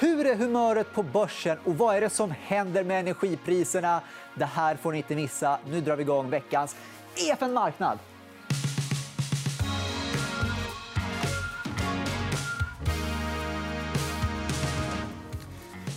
Hur 0.00 0.26
är 0.26 0.34
humöret 0.34 0.92
på 0.94 1.02
börsen 1.02 1.58
och 1.64 1.78
vad 1.78 1.96
är 1.96 2.00
det 2.00 2.10
som 2.10 2.30
händer 2.30 2.84
med 2.84 3.00
energipriserna? 3.00 4.00
Det 4.34 4.44
här 4.44 4.76
får 4.76 4.92
ni 4.92 4.98
inte 4.98 5.14
missa. 5.14 5.58
Nu 5.70 5.80
drar 5.80 5.96
vi 5.96 6.02
igång 6.02 6.30
veckans 6.30 6.76
EFN 7.16 7.52
Marknad. 7.52 7.98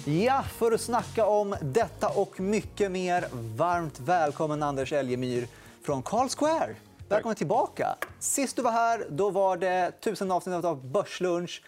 Ja, 0.05 0.43
för 0.43 0.71
att 0.71 0.81
snacka 0.81 1.25
om 1.25 1.55
detta 1.61 2.09
och 2.09 2.39
mycket 2.39 2.91
mer. 2.91 3.25
Varmt 3.55 3.99
välkommen, 3.99 4.63
Anders 4.63 4.93
Elgemyr 4.93 5.47
från 5.83 6.03
Carl 6.03 6.29
Square. 6.29 6.75
Välkommen 7.09 7.35
tillbaka. 7.35 7.95
Sist 8.19 8.55
du 8.55 8.61
var 8.61 8.71
här 8.71 9.05
då 9.09 9.29
var 9.29 9.57
det 9.57 9.91
tusen 10.01 10.31
avsnitt 10.31 10.65
av 10.65 10.91
Börslunch. 10.91 11.61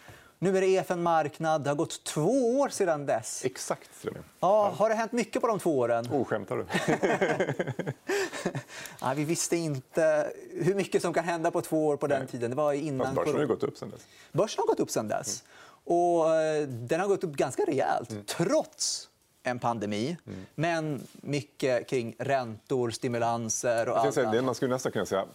Nu 0.44 0.58
är 0.58 0.62
det 0.62 0.68
EFN 0.68 1.04
Marknad. 1.04 1.64
Det 1.64 1.70
har 1.70 1.76
gått 1.76 2.04
två 2.04 2.60
år 2.60 2.70
sedan 2.70 3.06
dess. 3.06 3.46
Exakt. 3.46 3.90
Ja, 4.40 4.74
har 4.78 4.90
det 4.90 4.96
hänt 4.96 5.12
mycket 5.12 5.42
på 5.42 5.48
de 5.48 5.60
två 5.60 5.78
åren? 5.78 6.08
Oh, 6.12 6.26
skämtar 6.26 6.58
du? 6.58 6.66
ja, 9.02 9.14
vi 9.16 9.24
visste 9.24 9.56
inte 9.56 10.32
hur 10.52 10.76
mycket 10.76 11.02
som 11.02 11.14
kan 11.14 11.24
hända 11.24 11.52
på 11.52 11.62
två 11.62 11.88
år 11.88 11.98
på 11.98 12.08
den 12.08 12.28
tiden. 12.28 12.50
Det 12.50 12.56
var 12.56 12.74
innan... 12.74 13.16
börsen 13.16 13.36
har 13.36 13.46
gått 13.46 13.64
upp 13.64 13.78
sen 13.78 13.90
dess. 13.90 14.02
Börsen 14.32 14.62
har 14.62 14.68
gått 14.68 14.80
upp 14.80 14.90
sen 14.90 15.08
dess. 15.08 15.44
Mm. 15.44 15.98
Och 15.98 16.36
eh, 16.36 16.68
den 16.68 17.00
har 17.00 17.08
gått 17.08 17.24
upp 17.24 17.34
ganska 17.34 17.64
rejält, 17.64 18.12
mm. 18.12 18.24
trots 18.26 19.10
en 19.44 19.60
pandemi. 19.60 20.18
Mm. 20.28 20.46
Men 20.56 21.08
mycket 21.12 21.88
kring 21.90 22.16
räntor, 22.20 22.90
stimulanser 22.90 23.90
och 23.90 23.98
allt 23.98 24.14
säga, 24.14 24.42
Man 24.42 24.56
skulle 24.56 24.74
nästan 24.74 24.92
kunna 24.92 25.06
säga 25.06 25.26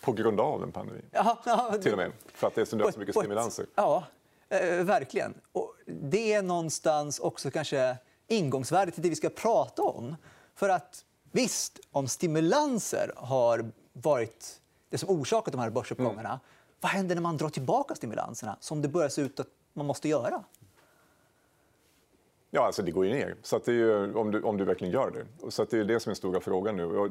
på 0.00 0.12
grund 0.12 0.40
av 0.40 0.62
en 0.62 0.72
pandemi. 0.72 1.00
Ja, 1.10 1.38
ja, 1.46 1.74
till 1.82 1.92
och 1.92 1.98
med. 1.98 2.12
För 2.34 2.46
att 2.46 2.54
det 2.54 2.60
är 2.60 2.64
så, 2.64 2.92
så 2.92 2.98
mycket 2.98 3.14
stimulanser. 3.14 3.66
Ja, 3.74 4.04
eh, 4.48 4.84
verkligen. 4.84 5.34
Och 5.52 5.74
det 5.86 6.32
är 6.32 6.42
någonstans 6.42 7.18
också 7.18 7.50
kanske 7.50 7.96
ingångsvärdet 8.26 8.94
till 8.94 9.02
det 9.02 9.08
vi 9.08 9.16
ska 9.16 9.30
prata 9.30 9.82
om. 9.82 10.16
För 10.54 10.68
att 10.68 11.04
visst, 11.32 11.80
om 11.90 12.08
stimulanser 12.08 13.12
har 13.16 13.72
varit 13.92 14.60
det 14.90 14.98
som 14.98 15.08
orsakat 15.08 15.52
de 15.52 15.58
här 15.60 15.70
börsuppgångarna 15.70 16.28
mm. 16.28 16.40
vad 16.80 16.92
händer 16.92 17.14
när 17.14 17.22
man 17.22 17.36
drar 17.36 17.48
tillbaka 17.48 17.94
stimulanserna, 17.94 18.56
som 18.60 18.82
det 18.82 18.88
börjar 18.88 19.08
se 19.08 19.22
ut 19.22 19.40
att 19.40 19.48
man 19.72 19.86
måste 19.86 20.08
göra? 20.08 20.44
Ja, 22.50 22.66
alltså 22.66 22.82
det 22.82 22.90
går 22.90 23.06
ju 23.06 23.12
ner. 23.12 23.36
Så 23.42 23.58
det 23.58 23.70
är 23.70 23.74
ju, 23.74 24.14
om, 24.14 24.30
du, 24.30 24.42
om 24.42 24.56
du 24.56 24.64
verkligen 24.64 24.92
gör 24.92 25.10
det. 25.10 25.50
Så 25.50 25.64
det 25.64 25.78
är 25.78 25.84
det 25.84 26.00
som 26.00 26.10
är 26.10 26.12
den 26.12 26.16
stora 26.16 26.40
frågan 26.40 26.76
nu. 26.76 27.10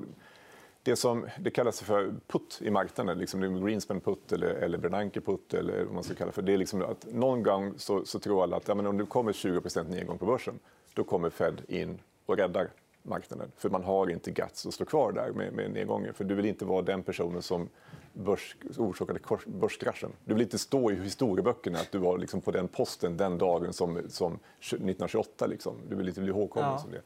Det, 0.88 0.96
som, 0.96 1.26
det 1.40 1.52
kallas 1.52 1.82
för 1.82 2.14
put 2.28 2.60
i 2.62 2.72
marknaden, 2.72 3.18
liksom 3.18 3.66
Greenspan 3.66 4.00
put 4.00 4.32
eller, 4.32 4.48
eller 4.48 4.78
Bernanke 4.78 5.22
put. 5.22 5.54
Eller 5.54 5.84
vad 5.84 5.94
man 5.94 6.04
ska 6.04 6.16
kalla 6.16 6.32
för. 6.32 6.42
Det 6.42 6.54
är 6.54 6.58
liksom 6.58 6.82
att 6.82 7.08
någon 7.12 7.44
gång 7.44 7.74
så, 7.78 8.06
så 8.06 8.20
tror 8.20 8.44
alla 8.44 8.58
att 8.58 8.68
ja, 8.68 8.76
men 8.76 8.88
om 8.88 8.98
det 8.98 9.06
kommer 9.06 9.32
20% 9.32 9.90
nedgång 9.90 10.18
på 10.18 10.26
börsen 10.26 10.60
då 10.94 11.04
kommer 11.04 11.30
Fed 11.30 11.62
in 11.68 12.00
och 12.26 12.38
räddar 12.38 12.70
marknaden. 13.04 13.52
För 13.58 13.70
man 13.70 13.84
har 13.84 14.10
inte 14.10 14.32
guts 14.32 14.66
att 14.66 14.74
stå 14.74 14.86
kvar 14.86 15.12
där 15.12 15.32
med, 15.32 15.54
med 15.54 15.72
nedgången. 15.72 16.14
För 16.14 16.24
du 16.24 16.36
vill 16.36 16.46
inte 16.46 16.66
vara 16.66 16.82
den 16.82 17.04
personen 17.04 17.42
som 17.42 17.70
börs, 18.14 18.56
orsakade 18.78 19.20
börskraschen. 19.46 20.12
Du 20.26 20.34
vill 20.34 20.44
inte 20.44 20.58
stå 20.58 20.92
i 20.92 20.96
historieböckerna 20.96 21.80
att 21.80 21.92
du 21.92 21.98
var 21.98 22.18
liksom 22.18 22.42
på 22.42 22.52
den 22.52 22.68
posten 22.68 23.18
den 23.18 23.38
dagen 23.38 23.74
som, 23.74 24.02
som 24.10 24.34
1928. 24.60 25.48
Liksom. 25.48 25.76
Du 25.90 25.96
vill 25.96 26.08
inte 26.08 26.22
bli 26.22 26.30
ihågkommen 26.30 26.72
ja. 26.72 26.78
som 26.78 26.92
det. 26.92 27.02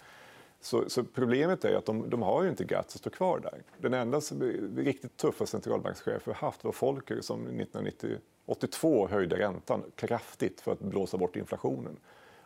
Så, 0.62 0.90
så, 0.90 1.04
problemet 1.04 1.66
är 1.66 1.76
att 1.76 1.86
de, 1.86 2.10
de 2.10 2.22
har 2.22 2.44
ju 2.44 2.50
inte 2.50 2.64
GATT 2.64 2.86
att 2.86 2.92
stå 2.92 3.10
kvar 3.10 3.40
där. 3.40 3.64
Den 3.78 3.94
enda 3.94 4.22
som, 4.22 4.42
riktigt 4.78 5.18
tuffa 5.18 5.46
centralbankschefer 5.46 6.34
haft 6.34 6.64
var 6.64 6.76
Volcker 6.80 7.22
som 7.22 7.48
1982 7.48 9.08
höjde 9.08 9.40
räntan 9.40 9.84
kraftigt 9.96 10.62
för 10.62 10.72
att 10.72 10.80
blåsa 10.80 11.18
bort 11.18 11.36
inflationen. 11.36 11.98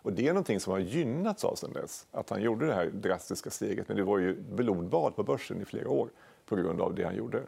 Och 0.06 0.14
det 0.14 0.28
är 0.28 0.34
någonting 0.34 0.60
som 0.60 0.74
har 0.74 0.80
gynnats 0.80 1.46
av 1.46 1.56
sen 1.56 1.74
dess. 1.74 2.08
Att 2.12 2.30
han 2.30 2.42
gjorde 2.42 2.68
det 2.68 2.74
här 2.74 2.86
drastiska 2.86 3.50
steget. 3.50 3.88
Men 3.88 3.98
det 3.98 4.04
var 4.04 4.20
ju 4.20 4.42
blodbad 4.42 5.16
på 5.16 5.24
börsen 5.24 5.62
i 5.62 5.66
flera 5.66 5.90
år 5.90 6.10
på 6.46 6.56
grund 6.56 6.82
av 6.82 6.96
det 6.96 7.04
han 7.04 7.16
gjorde. 7.16 7.42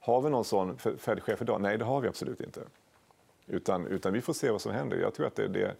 Har 0.00 0.22
vi 0.22 0.30
någon 0.30 0.44
sån 0.44 0.78
Fed-chef 0.78 1.42
idag? 1.42 1.60
Nej, 1.60 1.78
det 1.78 1.84
har 1.84 2.00
vi 2.00 2.08
absolut 2.08 2.40
inte. 2.40 2.60
Utan, 3.46 3.86
utan 3.86 4.12
vi 4.12 4.20
får 4.20 4.32
se 4.32 4.50
vad 4.50 4.60
som 4.60 4.72
händer. 4.72 4.96
Jag 4.96 5.14
tror 5.14 5.26
att 5.26 5.34
det, 5.34 5.48
det, 5.48 5.74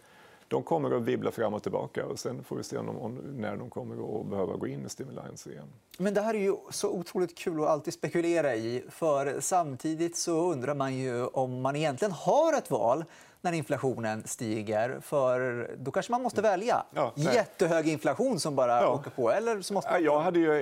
de 0.53 0.63
kommer 0.63 0.97
att 0.97 1.03
vibbla 1.03 1.31
fram 1.31 1.55
och 1.55 1.63
tillbaka. 1.63 2.07
och 2.07 2.19
Sen 2.19 2.45
får 2.45 2.57
vi 2.57 2.63
se 2.63 2.79
om, 2.79 3.19
när 3.35 3.57
de 3.57 3.71
kommer 3.71 4.21
att 4.21 4.27
behöva 4.27 4.57
gå 4.57 4.67
in 4.67 4.81
med 4.81 4.91
stimulans 4.91 5.47
igen. 5.47 5.67
Men 5.99 6.15
det 6.15 6.21
här 6.21 6.35
är 6.35 6.39
ju 6.39 6.57
så 6.71 6.91
otroligt 6.91 7.39
kul 7.39 7.63
att 7.63 7.69
alltid 7.69 7.95
spekulera 7.95 8.55
i. 8.55 8.85
För 8.91 9.41
Samtidigt 9.41 10.17
så 10.17 10.53
undrar 10.53 10.75
man 10.75 10.95
ju 10.95 11.27
om 11.27 11.61
man 11.61 11.77
egentligen 11.77 12.13
har 12.13 12.59
ett 12.59 12.71
val 12.71 13.05
när 13.41 13.53
inflationen 13.53 14.23
stiger. 14.27 15.01
För 15.01 15.71
Då 15.79 15.91
kanske 15.91 16.13
man 16.13 16.23
måste 16.23 16.43
välja. 16.43 16.83
Ja, 16.95 17.13
Jättehög 17.17 17.89
inflation 17.89 18.41
som 18.41 18.57
bara 18.57 18.81
ja. 18.81 18.95
åker 18.95 19.11
på. 19.11 19.31
Eller 19.31 19.61
så 19.61 19.75
måste 19.75 19.91
man... 19.91 20.05
jag, 20.05 20.21
hade 20.21 20.39
ju, 20.39 20.53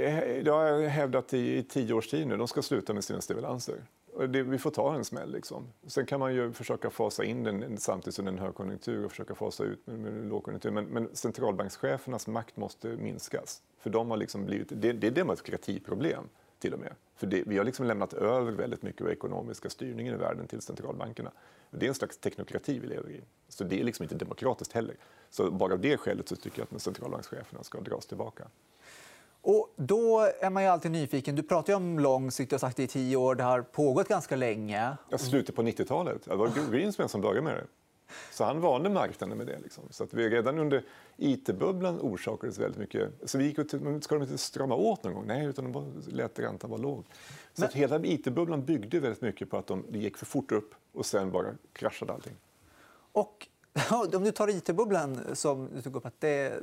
jag 0.45 0.55
har 0.55 0.89
hävdat 0.89 1.35
i 1.35 1.63
tio 1.63 1.95
års 1.95 2.09
tid 2.09 2.27
nu 2.27 2.37
de 2.37 2.49
ska 2.49 2.63
sluta 2.63 2.95
med 2.95 3.05
sina 3.05 3.21
stimulanser. 3.21 3.77
Det, 4.27 4.43
vi 4.43 4.59
får 4.59 4.71
ta 4.71 4.95
en 4.95 5.05
smäll. 5.05 5.33
Liksom. 5.33 5.67
Sen 5.87 6.07
kan 6.07 6.21
man 6.21 6.35
ju 6.35 6.53
försöka 6.53 6.91
fasa 6.91 7.25
in 7.25 7.45
den 7.45 7.79
samtidigt 7.79 8.15
som 8.15 8.25
det 8.25 8.31
är 8.31 8.33
en 8.33 8.39
högkonjunktur 8.39 9.05
och 9.05 9.11
försöka 9.11 9.35
fasa 9.35 9.65
ut 9.65 9.87
med, 9.87 9.99
med 9.99 10.29
lågkonjunktur. 10.29 10.71
Men, 10.71 10.85
men 10.85 11.17
centralbankschefernas 11.17 12.27
makt 12.27 12.57
måste 12.57 12.89
minskas. 12.89 13.63
För 13.79 13.91
de 13.91 14.11
har 14.11 14.17
liksom 14.17 14.47
blivit, 14.47 14.69
det, 14.71 14.93
det 14.93 15.07
är 15.07 15.11
demokratiproblem 15.11 16.25
till 16.59 16.75
och 16.75 16.81
med. 16.81 16.95
För 17.17 17.27
det, 17.27 17.43
vi 17.47 17.59
har 17.59 17.65
liksom 17.65 17.87
lämnat 17.87 18.13
över 18.13 18.53
väldigt 18.53 18.83
mycket 18.83 19.03
av 19.03 19.11
ekonomiska 19.11 19.71
styrningen 19.71 20.15
i 20.15 20.17
världen 20.17 20.47
till 20.47 20.61
centralbankerna. 20.61 21.33
Det 21.71 21.87
är 21.87 21.89
en 21.89 21.95
slags 21.95 22.19
teknokrati 22.19 22.79
vi 22.79 22.87
lever 22.87 23.11
i. 23.11 23.21
Så 23.49 23.65
det 23.65 23.81
är 23.81 23.85
liksom 23.85 24.03
inte 24.03 24.15
demokratiskt 24.15 24.73
heller. 24.73 24.97
Så 25.31 25.51
bara 25.51 25.73
av 25.73 25.81
det 25.81 25.97
skälet 25.97 26.29
så 26.29 26.37
tycker 26.37 26.59
jag 26.59 26.77
att 26.77 26.83
centralbankscheferna 26.83 27.63
ska 27.63 27.81
dras 27.81 28.07
tillbaka. 28.07 28.49
Och 29.43 29.75
då 29.77 30.21
är 30.41 30.51
man 30.51 30.63
ju 30.63 30.69
alltid 30.69 30.91
nyfiken. 30.91 31.37
Du 31.37 31.43
pratar 31.43 31.75
om 31.75 31.99
lång 31.99 32.31
sikt. 32.31 32.51
Du 32.51 32.55
har 32.55 32.59
sagt 32.59 32.77
det 32.77 32.83
i 32.83 32.87
tio 32.87 33.17
år. 33.17 33.35
Det 33.35 33.43
har 33.43 33.63
pågått 33.63 34.09
ganska 34.09 34.37
länge. 34.37 34.97
Ja, 35.09 35.19
slutet 35.19 35.55
på 35.55 35.63
90-talet. 35.63 36.25
Det 36.25 36.37
var 36.37 36.71
Greenspan 36.73 37.09
som 37.09 37.21
började 37.21 37.43
med 37.43 37.55
det. 37.55 37.67
Så 38.31 38.45
han 38.45 38.61
varnade 38.61 38.95
marknaden 38.95 39.39
med 39.39 39.47
det. 39.47 39.59
Liksom. 39.59 39.85
Så 39.91 40.05
att 40.05 40.15
vi 40.15 40.29
redan 40.29 40.59
under 40.59 40.85
it-bubblan 41.17 42.01
orsakades 42.01 42.59
väldigt 42.59 42.79
mycket. 42.79 43.11
Så 43.25 43.39
vi 43.39 43.45
gick 43.45 43.59
ut, 43.59 43.71
ska 44.05 44.15
de 44.15 44.23
inte 44.23 44.39
strama 44.39 44.75
åt 44.75 45.05
någon 45.05 45.15
gång? 45.15 45.27
Nej, 45.27 45.47
utan 45.47 45.73
de 45.73 46.03
lät 46.07 46.39
räntan 46.39 46.71
vara 46.71 46.81
låg. 46.81 47.05
Så 47.55 47.65
att 47.65 47.73
hela 47.73 48.05
it-bubblan 48.05 48.65
byggde 48.65 49.01
väldigt 49.01 49.23
mycket 49.23 49.51
på 49.51 49.57
att 49.57 49.67
de, 49.67 49.85
det 49.89 49.99
gick 49.99 50.17
för 50.17 50.27
fort 50.27 50.53
upp 50.53 50.75
och 50.93 51.07
sen 51.07 51.31
bara 51.31 51.55
kraschade 51.73 52.13
allting. 52.13 52.37
Och 53.13 53.49
om 54.15 54.25
du 54.25 54.33
tar 54.33 54.49
it-bubblan 54.49 55.21
som 55.33 55.69
du 55.75 55.83
tog 55.83 55.97
upp, 55.97 56.07
att 56.07 56.21
det, 56.21 56.63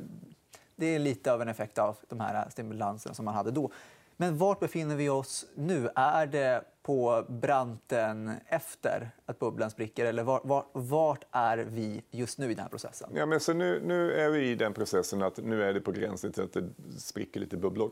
det 0.78 0.86
är 0.86 0.98
lite 0.98 1.32
av 1.32 1.42
en 1.42 1.48
effekt 1.48 1.78
av 1.78 1.96
de 2.08 2.20
här 2.20 2.50
stimulanserna 2.50 3.14
som 3.14 3.24
man 3.24 3.34
hade 3.34 3.50
då. 3.50 3.70
Men 4.16 4.38
var 4.38 4.56
befinner 4.60 4.96
vi 4.96 5.08
oss 5.08 5.46
nu? 5.54 5.90
Är 5.94 6.26
det 6.26 6.64
på 6.82 7.24
branten 7.28 8.32
efter 8.46 9.10
att 9.26 9.38
bubblan 9.38 9.70
spricker? 9.70 10.04
Eller 10.04 10.22
var, 10.22 10.40
var, 10.44 10.64
vart 10.72 11.24
är 11.30 11.58
vi 11.58 12.02
just 12.10 12.38
nu 12.38 12.50
i 12.50 12.54
den 12.54 12.62
här 12.62 12.70
processen? 12.70 13.10
Ja, 13.14 13.26
men 13.26 13.40
så 13.40 13.52
nu, 13.52 13.80
nu 13.84 14.12
är 14.12 14.30
vi 14.30 14.50
i 14.50 14.54
den 14.54 14.74
processen 14.74 15.22
att 15.22 15.36
nu 15.36 15.62
är 15.62 15.74
det 15.74 15.80
på 15.80 15.92
gränsen 15.92 16.32
till 16.32 16.42
att 16.42 16.52
det 16.52 16.64
spricker 16.98 17.40
lite 17.40 17.56
bubblor. 17.56 17.90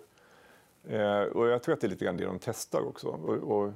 Eh, 0.88 1.20
och 1.20 1.46
jag 1.46 1.62
tror 1.62 1.74
att 1.74 1.80
det 1.80 1.86
är 1.86 1.88
lite 1.88 2.04
grann 2.04 2.16
det 2.16 2.24
de 2.24 2.38
testar 2.38 2.88
också. 2.88 3.08
Och, 3.08 3.34
och 3.34 3.72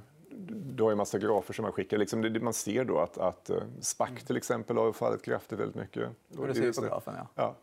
du 0.48 0.82
har 0.82 0.90
en 0.90 0.98
massa 0.98 1.18
grafer 1.18 1.54
som 1.54 1.62
man 1.62 1.72
skickar. 1.72 1.98
Liksom, 1.98 2.38
man 2.42 2.52
ser 2.52 2.84
då 2.84 2.98
att, 2.98 3.18
att 3.18 3.50
eh, 3.50 3.62
SPAC 3.80 4.10
till 4.26 4.36
exempel 4.36 4.76
har 4.76 4.92
fallit 4.92 5.22
kraftigt 5.22 5.58
väldigt 5.58 5.76
mycket. 5.76 6.08
det 6.28 6.54
ser 6.54 6.72
på 6.72 6.86
grafen, 6.86 7.14
ja. 7.16 7.26
ja. 7.34 7.56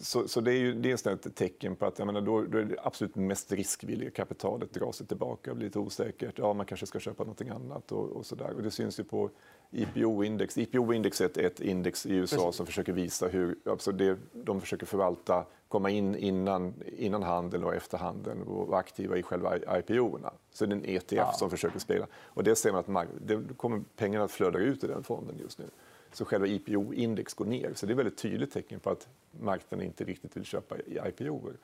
Så, 0.00 0.28
så, 0.28 0.40
det 0.40 0.52
är 0.52 0.58
ju 0.58 0.92
är 0.92 1.08
ett 1.08 1.36
tecken 1.36 1.76
på 1.76 1.86
att 1.86 1.98
jag 1.98 2.06
menar, 2.06 2.20
då, 2.20 2.42
då 2.42 2.58
är 2.58 2.64
det 2.64 2.76
absolut 2.82 3.14
mest 3.14 3.52
riskvilliga 3.52 4.10
kapitalet 4.10 4.72
drar 4.72 4.92
sig 4.92 5.06
tillbaka, 5.06 5.54
blir 5.54 5.66
lite 5.66 5.78
osäkert. 5.78 6.38
Ja, 6.38 6.52
man 6.52 6.66
kanske 6.66 6.86
ska 6.86 6.98
köpa 6.98 7.24
något 7.24 7.40
annat. 7.40 7.92
Och, 7.92 8.08
och, 8.08 8.26
så 8.26 8.34
där. 8.34 8.54
och 8.54 8.62
Det 8.62 8.70
syns 8.70 9.00
ju 9.00 9.04
på 9.04 9.30
IPO-index. 9.70 10.58
IPO-index 10.58 11.20
är 11.20 11.46
ett, 11.46 11.60
index 11.60 12.06
i 12.06 12.14
USA 12.14 12.36
Precis. 12.36 12.56
som 12.56 12.66
försöker 12.66 12.92
visa 12.92 13.28
hur 13.28 13.56
alltså 13.66 13.92
det, 13.92 14.18
de 14.32 14.60
försöker 14.60 14.86
förvalta, 14.86 15.46
komma 15.68 15.90
in 15.90 16.16
innan, 16.16 16.74
innan 16.98 17.22
handeln 17.22 17.64
och 17.64 17.74
efter 17.74 17.98
handeln 17.98 18.42
och 18.42 18.66
vara 18.66 18.78
aktiva 18.78 19.16
i 19.16 19.22
själva 19.22 19.56
IPO-erna. 19.56 20.32
Så 20.52 20.66
det 20.66 20.74
är 20.74 20.76
en 20.76 20.84
ETF 20.84 21.12
ja. 21.12 21.32
som 21.32 21.50
försöker 21.50 21.78
spela. 21.78 22.06
Och 22.14 22.44
det 22.44 22.56
ser 22.56 22.72
man 22.72 22.96
att 22.96 23.08
det 23.20 23.56
kommer 23.56 23.82
pengarna 23.96 24.24
att 24.24 24.30
flöda 24.30 24.58
ut 24.58 24.84
i 24.84 24.86
den 24.86 25.02
fonden 25.02 25.38
just 25.38 25.58
nu. 25.58 25.64
Så 26.12 26.24
själva 26.24 26.46
IPO-index 26.46 27.34
går 27.34 27.44
ner. 27.44 27.74
Så 27.74 27.86
det 27.86 27.90
är 27.90 27.94
ett 27.94 27.98
väldigt 27.98 28.18
tydligt 28.18 28.52
tecken 28.52 28.80
på 28.80 28.90
att 28.90 29.08
marknaden 29.40 29.86
inte 29.86 30.04
riktigt 30.04 30.36
vill 30.36 30.44
köpa 30.44 30.76
IPO-er. 30.78 31.56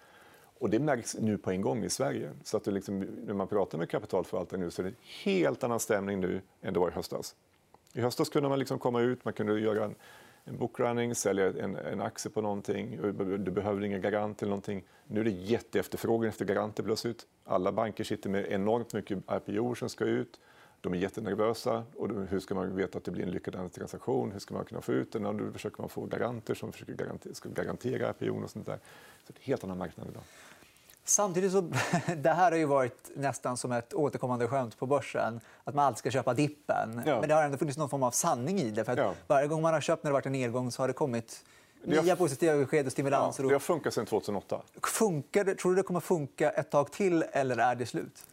Och 0.58 0.70
det 0.70 0.78
märks 0.78 1.16
nu 1.20 1.38
på 1.38 1.50
en 1.50 1.62
gång 1.62 1.84
i 1.84 1.90
Sverige. 1.90 2.30
Så 2.44 2.56
att 2.56 2.66
liksom, 2.66 3.00
när 3.00 3.34
man 3.34 3.48
pratar 3.48 3.78
med 3.78 3.90
kapitalförvaltare 3.90 4.60
nu 4.60 4.70
så 4.70 4.82
är 4.82 4.84
det 4.84 4.90
en 4.90 4.96
helt 5.24 5.64
annan 5.64 5.80
stämning 5.80 6.20
nu 6.20 6.40
än 6.62 6.74
det 6.74 6.80
var 6.80 6.88
i 6.88 6.92
höstas. 6.92 7.34
I 7.92 8.00
höstas 8.00 8.28
kunde 8.28 8.48
man 8.48 8.58
liksom 8.58 8.78
komma 8.78 9.00
ut, 9.00 9.24
man 9.24 9.34
kunde 9.34 9.60
göra 9.60 9.84
en, 9.84 9.94
en 10.44 10.56
bookrunning, 10.56 11.14
sälja 11.14 11.46
en, 11.46 11.76
en 11.76 12.00
aktie 12.00 12.30
på 12.30 12.42
någonting. 12.42 12.98
Du 13.38 13.50
behövde 13.50 13.86
ingen 13.86 14.00
garant 14.00 14.42
eller 14.42 14.50
någonting. 14.50 14.84
Nu 15.06 15.20
är 15.20 15.24
det 15.24 15.30
jätteefterfrågan 15.30 16.28
efter 16.28 16.44
garanter 16.44 16.82
plötsligt. 16.82 17.26
Alla 17.44 17.72
banker 17.72 18.04
sitter 18.04 18.30
med 18.30 18.46
enormt 18.52 18.92
mycket 18.92 19.18
IPO 19.30 19.74
som 19.74 19.88
ska 19.88 20.04
ut. 20.04 20.40
De 20.80 20.92
är 20.92 20.96
jättenervösa. 20.98 21.84
Och 21.96 22.08
hur 22.28 22.40
ska 22.40 22.54
man 22.54 22.76
veta 22.76 22.98
att 22.98 23.04
det 23.04 23.10
blir 23.10 23.25
en 23.25 23.30
lyckad 23.30 23.72
transaktion? 23.72 24.32
Hur 24.32 24.38
ska 24.38 24.54
man 24.54 24.64
kunna 24.64 24.80
få 24.80 24.92
ut 24.92 25.12
den? 25.12 25.26
Och 25.26 25.34
då 25.34 25.52
försöker 25.52 25.82
man 25.82 25.88
få 25.88 26.06
garanter 26.06 26.54
som 26.54 26.72
försöker 26.72 26.92
garantera, 26.92 27.34
ska 27.34 27.48
garantera 27.48 28.10
IPO 28.10 28.42
och 28.44 28.50
sånt 28.50 28.66
där. 28.66 28.78
Så 29.26 29.32
det 29.32 29.38
är 29.38 29.40
en 29.40 29.46
helt 29.46 29.64
annan 29.64 29.78
marknad 29.78 30.08
idag. 30.08 30.22
Samtidigt 31.04 31.52
så 31.52 31.60
det 32.16 32.30
här 32.30 32.50
har 32.50 32.58
ju 32.58 32.64
varit 32.64 33.10
nästan 33.14 33.56
som 33.56 33.72
ett 33.72 33.94
återkommande 33.94 34.48
skämt 34.48 34.78
på 34.78 34.86
börsen. 34.86 35.40
Att 35.64 35.75
man 35.75 35.84
alltid 35.84 35.98
ska 35.98 36.10
köpa 36.10 36.34
dippen. 36.34 37.02
Ja. 37.06 37.20
Men 37.20 37.28
det 37.28 37.34
har 37.34 37.42
ändå 37.42 37.58
funnits 37.58 37.78
någon 37.78 37.88
form 37.88 38.02
av 38.02 38.10
sanning 38.10 38.60
i 38.60 38.70
det. 38.70 38.84
För 38.84 38.96
ja. 38.96 39.14
Varje 39.26 39.48
gång 39.48 39.62
man 39.62 39.74
har 39.74 39.81
köpt 39.81 40.04
när 40.04 40.10
det 40.10 40.12
varit 40.12 40.26
en 40.26 40.32
nedgång 40.32 40.70
så 40.70 40.82
har 40.82 40.88
det 40.88 40.94
kommit 40.94 41.44
nya 41.84 42.02
har... 42.02 42.16
positiva 42.16 42.56
besked 42.56 42.86
och 42.86 42.92
stimulanser. 42.92 43.42
Ja, 43.42 43.48
det 43.48 43.54
har 43.54 43.60
funkat 43.60 43.94
sedan 43.94 44.06
2008. 44.06 44.60
Funkar 44.82 45.44
det? 45.44 45.54
Tror 45.54 45.72
du 45.72 45.76
det 45.76 45.82
kommer 45.82 46.00
funka 46.00 46.50
ett 46.50 46.70
tag 46.70 46.92
till 46.92 47.24
eller 47.32 47.58
är 47.58 47.74
det 47.74 47.86
slut? 47.86 48.24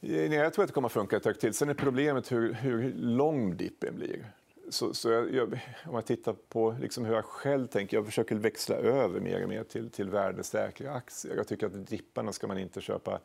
Eh, 0.00 0.08
nej, 0.08 0.32
jag 0.32 0.52
tror 0.52 0.62
att 0.62 0.68
det 0.68 0.74
kommer 0.74 0.88
att 0.88 0.92
funka 0.92 1.16
ett 1.16 1.22
tag 1.22 1.40
till. 1.40 1.54
Sen 1.54 1.68
är 1.68 1.74
problemet 1.74 2.32
hur, 2.32 2.52
hur 2.52 2.92
lång 2.92 3.56
dippen 3.56 3.96
blir. 3.96 4.32
Så, 4.68 4.94
så 4.94 5.10
jag, 5.10 5.34
jag, 5.34 5.60
om 5.86 5.94
jag 5.94 6.06
tittar 6.06 6.32
på 6.32 6.76
liksom 6.80 7.04
hur 7.04 7.14
jag 7.14 7.24
själv 7.24 7.66
tänker, 7.66 7.96
jag 7.96 8.06
försöker 8.06 8.36
växla 8.36 8.76
över 8.76 9.20
mer 9.20 9.42
och 9.42 9.48
mer 9.48 9.64
till, 9.64 9.90
till 9.90 10.10
värdesäkra 10.10 10.92
aktier. 10.92 11.36
Jag 11.36 11.48
tycker 11.48 11.66
att 11.66 11.86
dipparna 11.86 12.32
ska 12.32 12.46
man 12.46 12.58
inte 12.58 12.80
köpa, 12.80 13.20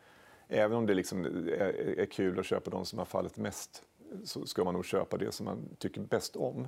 även 0.48 0.78
om 0.78 0.86
det 0.86 0.94
liksom 0.94 1.26
är, 1.26 2.00
är 2.00 2.06
kul 2.06 2.40
att 2.40 2.46
köpa 2.46 2.70
de 2.72 2.86
som 2.86 3.00
har 3.00 3.06
fallit 3.06 3.38
mest, 3.38 3.84
så 4.24 4.46
ska 4.46 4.64
man 4.64 4.74
nog 4.74 4.86
köpa 4.86 5.18
det 5.18 5.32
som 5.32 5.46
man 5.46 5.70
tycker 5.78 6.02
bäst 6.02 6.36
om. 6.36 6.68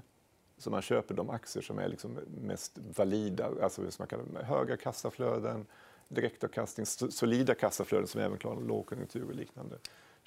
Så 0.57 0.69
man 0.69 0.81
köper 0.81 1.15
de 1.15 1.29
aktier 1.29 1.63
som 1.63 1.79
är 1.79 1.87
liksom 1.87 2.19
mest 2.41 2.77
valida, 2.95 3.51
alltså 3.61 3.91
som 3.91 4.03
man 4.03 4.07
kallar 4.07 4.43
höga 4.43 4.77
kassaflöden, 4.77 5.65
direktavkastning, 6.07 6.85
solida 6.85 7.55
kassaflöden 7.55 8.07
som 8.07 8.21
även 8.21 8.37
klarar 8.37 8.61
lågkonjunktur 8.61 9.25
och 9.25 9.35
liknande 9.35 9.77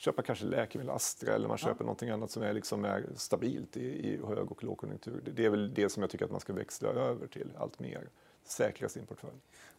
köpa 0.01 0.23
kanske 0.23 0.45
läkemedel, 0.45 0.91
Astra, 0.91 1.35
eller 1.35 1.49
man 1.49 1.59
köper 1.59 1.77
ja. 1.79 1.85
någonting 1.85 2.11
annat 2.11 2.31
som 2.31 2.43
är, 2.43 2.53
liksom 2.53 2.85
är 2.85 3.07
stabilt 3.17 3.77
i, 3.77 3.81
i 3.81 4.21
hög 4.27 4.53
och 4.53 4.65
lågkonjunktur. 4.65 5.23
Det 5.35 5.45
är 5.45 5.51
väl 5.51 5.75
det 5.75 5.89
som 5.89 6.03
jag 6.03 6.11
tycker 6.11 6.25
att 6.25 6.31
man 6.31 6.41
ska 6.41 6.53
växla 6.53 6.89
över 6.89 7.27
till 7.27 7.53
allt 7.59 7.79
mer. 7.79 8.09
Säkra 8.45 8.89
sin 8.89 9.07
portfölj. 9.07 9.33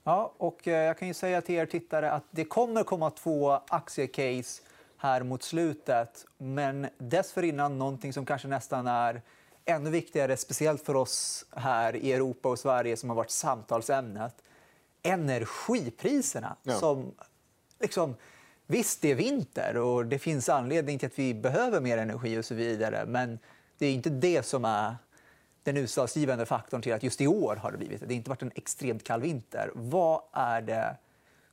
Ja, 0.03 0.33
och 0.37 0.67
eh, 0.67 0.85
jag 0.85 0.97
kan 0.97 1.07
ju 1.07 1.13
säga 1.13 1.41
till 1.41 1.55
er 1.55 1.65
tittare 1.65 2.11
att 2.11 2.23
det 2.31 2.45
kommer 2.45 2.83
komma 2.83 3.09
två 3.09 3.51
aktiecase 3.51 4.63
här 4.97 5.23
mot 5.23 5.43
slutet. 5.43 6.25
Men 6.37 6.87
dessförinnan 6.97 7.77
någonting 7.77 8.13
som 8.13 8.25
kanske 8.25 8.47
nästan 8.47 8.87
är 8.87 9.21
ännu 9.65 9.89
viktigare, 9.89 10.37
speciellt 10.37 10.81
för 10.81 10.95
oss 10.95 11.45
här 11.51 11.95
i 11.95 12.13
Europa 12.13 12.49
och 12.49 12.59
Sverige 12.59 12.97
som 12.97 13.09
har 13.09 13.15
varit 13.15 13.31
samtalsämnet. 13.31 14.43
Energipriserna 15.03 16.55
ja. 16.63 16.79
som 16.79 17.15
liksom 17.79 18.15
Visst, 18.71 19.01
det 19.01 19.11
är 19.11 19.15
vinter 19.15 19.77
och 19.77 20.05
det 20.05 20.19
finns 20.19 20.49
anledning 20.49 20.99
till 20.99 21.07
att 21.07 21.19
vi 21.19 21.33
behöver 21.33 21.81
mer 21.81 21.97
energi 21.97 22.37
och 22.37 22.45
så 22.45 22.55
vidare. 22.55 23.05
Men 23.05 23.39
det 23.77 23.85
är 23.85 23.93
inte 23.93 24.09
det 24.09 24.43
som 24.43 24.65
är 24.65 24.95
den 25.63 25.77
utslagsgivande 25.77 26.45
faktorn 26.45 26.81
till 26.81 26.93
att 26.93 27.03
just 27.03 27.21
i 27.21 27.27
år 27.27 27.55
har 27.55 27.71
det 27.71 27.77
blivit 27.77 27.99
det. 27.99 28.05
har 28.05 28.13
inte 28.13 28.29
varit 28.29 28.41
en 28.41 28.51
extremt 28.55 29.03
kall 29.03 29.21
vinter. 29.21 29.71
Vad 29.73 30.21
är 30.31 30.61
det 30.61 30.97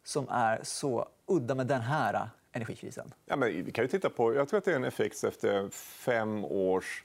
som 0.03 0.29
är 0.29 0.61
så 0.63 1.09
udda 1.27 1.55
med 1.55 1.67
den 1.67 1.81
här 1.81 2.31
energikrisen? 2.53 3.15
Ja, 3.27 3.37
men 3.37 3.65
vi 3.65 3.73
kan 3.73 3.85
ju 3.85 3.89
titta 3.89 4.11
på, 4.11 4.35
jag 4.35 4.49
tror 4.49 4.59
att 4.59 4.65
det 4.65 4.73
är 4.73 4.77
en 4.77 4.85
effekt 4.85 5.25
efter 5.25 5.69
fem 5.71 6.45
års 6.45 7.05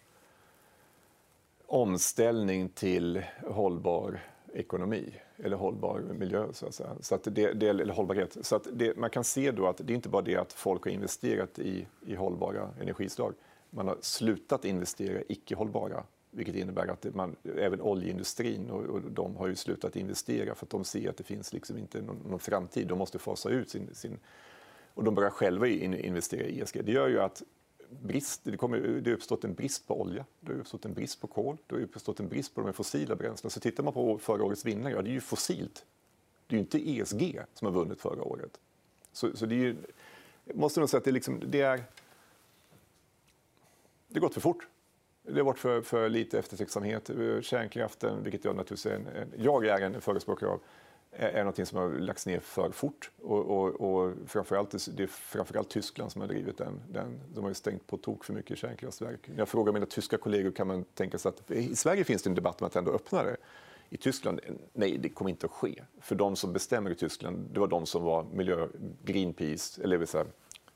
omställning 1.66 2.70
till 2.70 3.26
hållbar 3.48 4.20
ekonomi 4.54 5.14
eller 5.44 5.58
hållbar 5.58 6.00
miljö. 6.00 6.48
Så 6.54 6.66
att 6.66 6.76
säga. 6.76 6.90
Så 7.00 7.16
att 7.16 7.24
det, 7.24 7.54
det, 7.54 7.68
eller 7.68 7.94
hållbarhet. 7.94 8.38
Så 8.42 8.56
att 8.56 8.68
det, 8.74 8.98
man 8.98 9.10
kan 9.10 9.24
se 9.24 9.52
då 9.52 9.68
att 9.68 9.78
det 9.78 9.94
är 9.94 9.96
inte 9.96 10.10
bara 10.10 10.22
det 10.22 10.36
att 10.36 10.54
folk 10.54 10.84
har 10.84 10.92
investerat 10.92 11.60
i, 11.60 11.88
i 12.06 12.16
hållbara 12.16 12.70
energislag. 12.82 13.34
Man 13.70 13.88
har 13.88 13.98
slutat 14.02 14.66
investera 14.66 15.20
i 15.20 15.26
icke-hållbara 15.28 16.04
vilket 16.34 16.56
innebär 16.56 16.88
att 16.88 17.16
man, 17.16 17.36
även 17.58 17.82
oljeindustrin 17.82 18.70
och, 18.70 18.82
och 18.82 19.02
de 19.02 19.36
har 19.36 19.48
ju 19.48 19.56
slutat 19.56 19.96
investera 19.96 20.56
för 20.56 20.66
att 20.66 20.70
de 20.70 20.84
ser 20.84 21.10
att 21.10 21.18
det 21.18 21.24
finns 21.24 21.54
liksom 21.54 21.78
inte 21.78 22.02
någon, 22.02 22.18
någon 22.30 22.40
framtid. 22.40 22.88
De 22.88 22.98
måste 22.98 23.20
fasa 23.20 23.50
ut 23.50 23.70
sin, 23.70 23.96
sin... 23.96 24.20
Och 24.94 25.04
de 25.04 25.16
börjar 25.16 25.30
själva 25.30 25.68
in, 25.68 25.94
investera 25.94 26.48
i 26.48 26.62
ESG. 26.62 26.86
Det 26.86 26.92
gör 26.92 27.08
ju 27.08 27.22
att 27.22 27.44
brist, 27.90 28.42
det, 28.44 28.58
kommer, 28.58 28.80
det 28.80 29.10
har 29.10 29.16
uppstått 29.16 29.44
en 29.44 29.54
brist 29.54 29.88
på 29.88 30.02
olja, 30.02 30.26
det 30.40 30.52
har 30.52 30.60
uppstått 30.60 30.86
en 30.86 30.94
brist 30.94 31.22
på 31.22 31.28
kol, 31.28 31.58
det 31.68 31.76
har 31.76 31.82
uppstått 31.82 32.20
en 32.20 32.28
brist 32.28 32.56
på 32.56 32.62
de 32.62 32.74
fossila 32.74 33.16
bränslena. 33.16 33.50
Så 33.50 33.60
tittar 33.60 33.84
man 33.84 33.94
på 33.94 34.18
förra 34.18 34.44
årets 34.44 34.66
vinnare, 34.66 34.94
ja, 34.94 35.02
det 35.02 35.10
är 35.10 35.14
ju 35.14 35.22
fossilt. 35.22 35.86
Det 36.48 36.56
är 36.56 36.58
ju 36.58 36.60
inte 36.60 36.90
ESG 36.90 37.40
som 37.54 37.66
har 37.66 37.74
vunnit 37.74 38.02
förra 38.02 38.24
året. 38.24 38.60
Så, 39.12 39.38
så 39.38 39.46
det 39.46 39.56
är 39.56 39.60
ju, 39.60 39.76
jag 40.46 40.56
måste 40.56 40.80
nog 40.80 40.90
säga 40.90 40.98
att 40.98 41.06
det, 41.06 41.12
liksom, 41.12 41.44
det 41.48 41.62
är... 41.62 41.84
Det 44.08 44.20
har 44.20 44.22
gått 44.22 44.34
för 44.34 44.42
fort. 44.42 44.68
Det 45.24 45.34
har 45.34 45.44
varit 45.44 45.60
för, 45.60 45.82
för 45.82 46.10
lite 46.10 46.40
eftertänksamhet. 46.40 47.10
Eh, 47.10 47.42
kärnkraften, 47.42 48.24
vilket 48.24 48.46
jag 48.46 48.56
naturligtvis 48.56 48.86
är 48.86 48.96
en, 48.96 49.08
en, 49.08 49.34
jag 49.38 49.66
är 49.66 49.82
en 49.82 50.02
förespråkare 50.02 50.50
av, 50.50 50.60
är 51.16 51.44
något 51.44 51.68
som 51.68 51.78
har 51.78 51.90
lagts 51.90 52.26
ner 52.26 52.40
för 52.40 52.72
fort. 52.72 53.12
Och, 53.22 53.40
och, 53.40 53.82
och 53.82 54.14
framförallt, 54.28 54.88
det 54.96 55.04
är 55.04 55.08
framförallt 55.08 55.70
Tyskland 55.70 56.12
som 56.12 56.22
har 56.22 56.28
drivit 56.28 56.58
den. 56.58 56.82
den. 56.90 57.20
De 57.34 57.44
har 57.44 57.50
ju 57.50 57.54
stängt 57.54 57.88
på 57.88 57.98
tok 57.98 58.26
för 58.26 58.34
mycket 58.34 58.58
kärnkraftverk. 58.58 59.28
När 59.28 59.38
jag 59.38 59.50
frågar 59.50 59.74
mina 59.74 59.86
tyska 59.86 60.18
kollegor 60.18 60.52
kan 60.52 60.68
man 60.68 60.84
tänka 60.84 61.18
sig 61.18 61.30
att 61.30 61.52
i 61.52 61.76
Sverige 61.76 62.04
finns 62.04 62.24
det 62.24 62.30
en 62.30 62.36
debatt 62.36 62.62
om 62.62 62.68
att 62.68 62.76
ändå 62.76 62.92
öppna 62.92 63.24
det. 63.24 63.38
I 63.90 63.98
Tyskland, 63.98 64.40
nej, 64.74 64.98
det 64.98 65.10
kommer 65.10 65.32
inte 65.32 65.46
att 65.46 65.52
ske. 65.52 65.84
För 66.02 66.16
de 66.16 66.36
som 66.36 66.54
bestämmer 66.54 66.92
i 66.92 66.96
Tyskland, 66.96 67.50
det 67.54 67.60
var 67.60 67.68
de 67.68 67.86
som 67.86 68.04
var 68.04 68.24
miljö, 68.24 68.68
Greenpeace, 69.04 69.84
eller 69.84 69.98
vill 69.98 70.08
säga, 70.08 70.26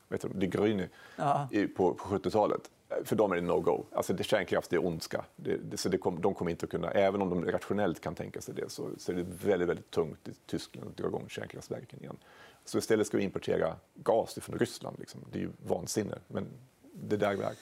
vet 0.08 0.20
du, 0.20 0.28
De 0.28 0.46
Grüne, 0.46 0.88
ja. 1.16 1.48
på, 1.76 1.94
på 1.94 2.04
70-talet 2.04 2.70
för 3.04 3.16
dem 3.16 3.32
är 3.32 3.36
det 3.36 3.42
no-go. 3.42 3.84
Alltså 3.92 4.12
det, 4.12 4.24
kärnkraft 4.24 4.72
är 4.72 4.86
ondska. 4.86 5.24
Det, 5.36 5.56
det, 5.56 5.76
så 5.76 5.88
det 5.88 5.98
kom, 5.98 6.20
de 6.20 6.34
kommer 6.34 6.50
inte 6.50 6.64
att 6.64 6.70
kunna, 6.70 6.90
även 6.90 7.22
om 7.22 7.30
de 7.30 7.44
rationellt 7.44 8.00
kan 8.00 8.14
tänka 8.14 8.40
sig 8.40 8.54
det, 8.54 8.70
så, 8.70 8.90
så 8.98 9.12
är 9.12 9.16
det 9.16 9.26
väldigt, 9.44 9.68
väldigt 9.68 9.90
tungt 9.90 10.28
i 10.28 10.32
Tyskland 10.46 10.88
att 10.88 10.96
dra 10.96 11.06
igång 11.06 11.24
kärnkraftverken 11.28 12.00
igen. 12.00 12.16
Så 12.64 12.78
istället 12.78 13.06
ska 13.06 13.16
vi 13.16 13.24
importera 13.24 13.76
gas 13.94 14.38
från 14.42 14.58
Ryssland. 14.58 14.96
Liksom. 14.98 15.20
Det 15.32 15.38
är 15.38 15.42
ju 15.42 15.50
vansinne, 15.66 16.18
men 16.28 16.46
det 16.92 17.16
där 17.16 17.30
är. 17.30 17.52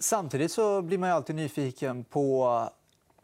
Samtidigt 0.00 0.52
så 0.52 0.82
blir 0.82 0.98
man 0.98 1.10
alltid 1.10 1.36
nyfiken 1.36 2.04
på 2.04 2.46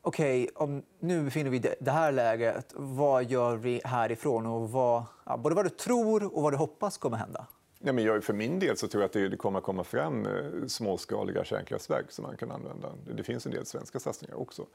okej, 0.02 0.48
okay, 0.54 0.80
nu 0.98 1.24
befinner 1.24 1.50
vi 1.50 1.56
i 1.56 1.74
det 1.80 1.90
här 1.90 2.12
läget. 2.12 2.72
Vad 2.76 3.24
gör 3.24 3.56
vi 3.56 3.80
härifrån? 3.84 4.46
Och 4.46 4.70
vad, 4.70 5.04
ja, 5.24 5.36
både 5.36 5.54
vad 5.54 5.64
du 5.64 5.70
tror 5.70 6.36
och 6.36 6.42
vad 6.42 6.52
du 6.52 6.56
hoppas 6.56 6.98
kommer 6.98 7.16
hända. 7.16 7.46
Ja, 7.78 7.92
men 7.92 8.04
jag, 8.04 8.24
för 8.24 8.32
min 8.32 8.58
del 8.58 8.76
så 8.76 8.88
tror 8.88 9.02
jag 9.02 9.06
att 9.06 9.30
det, 9.30 9.36
kommer 9.36 9.58
att 9.58 9.64
komma 9.64 9.84
fram 9.84 10.26
eh, 10.26 10.66
småskaliga 10.66 11.44
kärnkraftverk 11.44 12.12
som 12.12 12.22
man 12.22 12.36
kan 12.36 12.50
använda. 12.50 12.92
Det 13.16 13.22
finns 13.22 13.46
en 13.46 13.52
del 13.52 13.66
svenska 13.66 14.00
satsningar 14.00 14.34
också. 14.34 14.66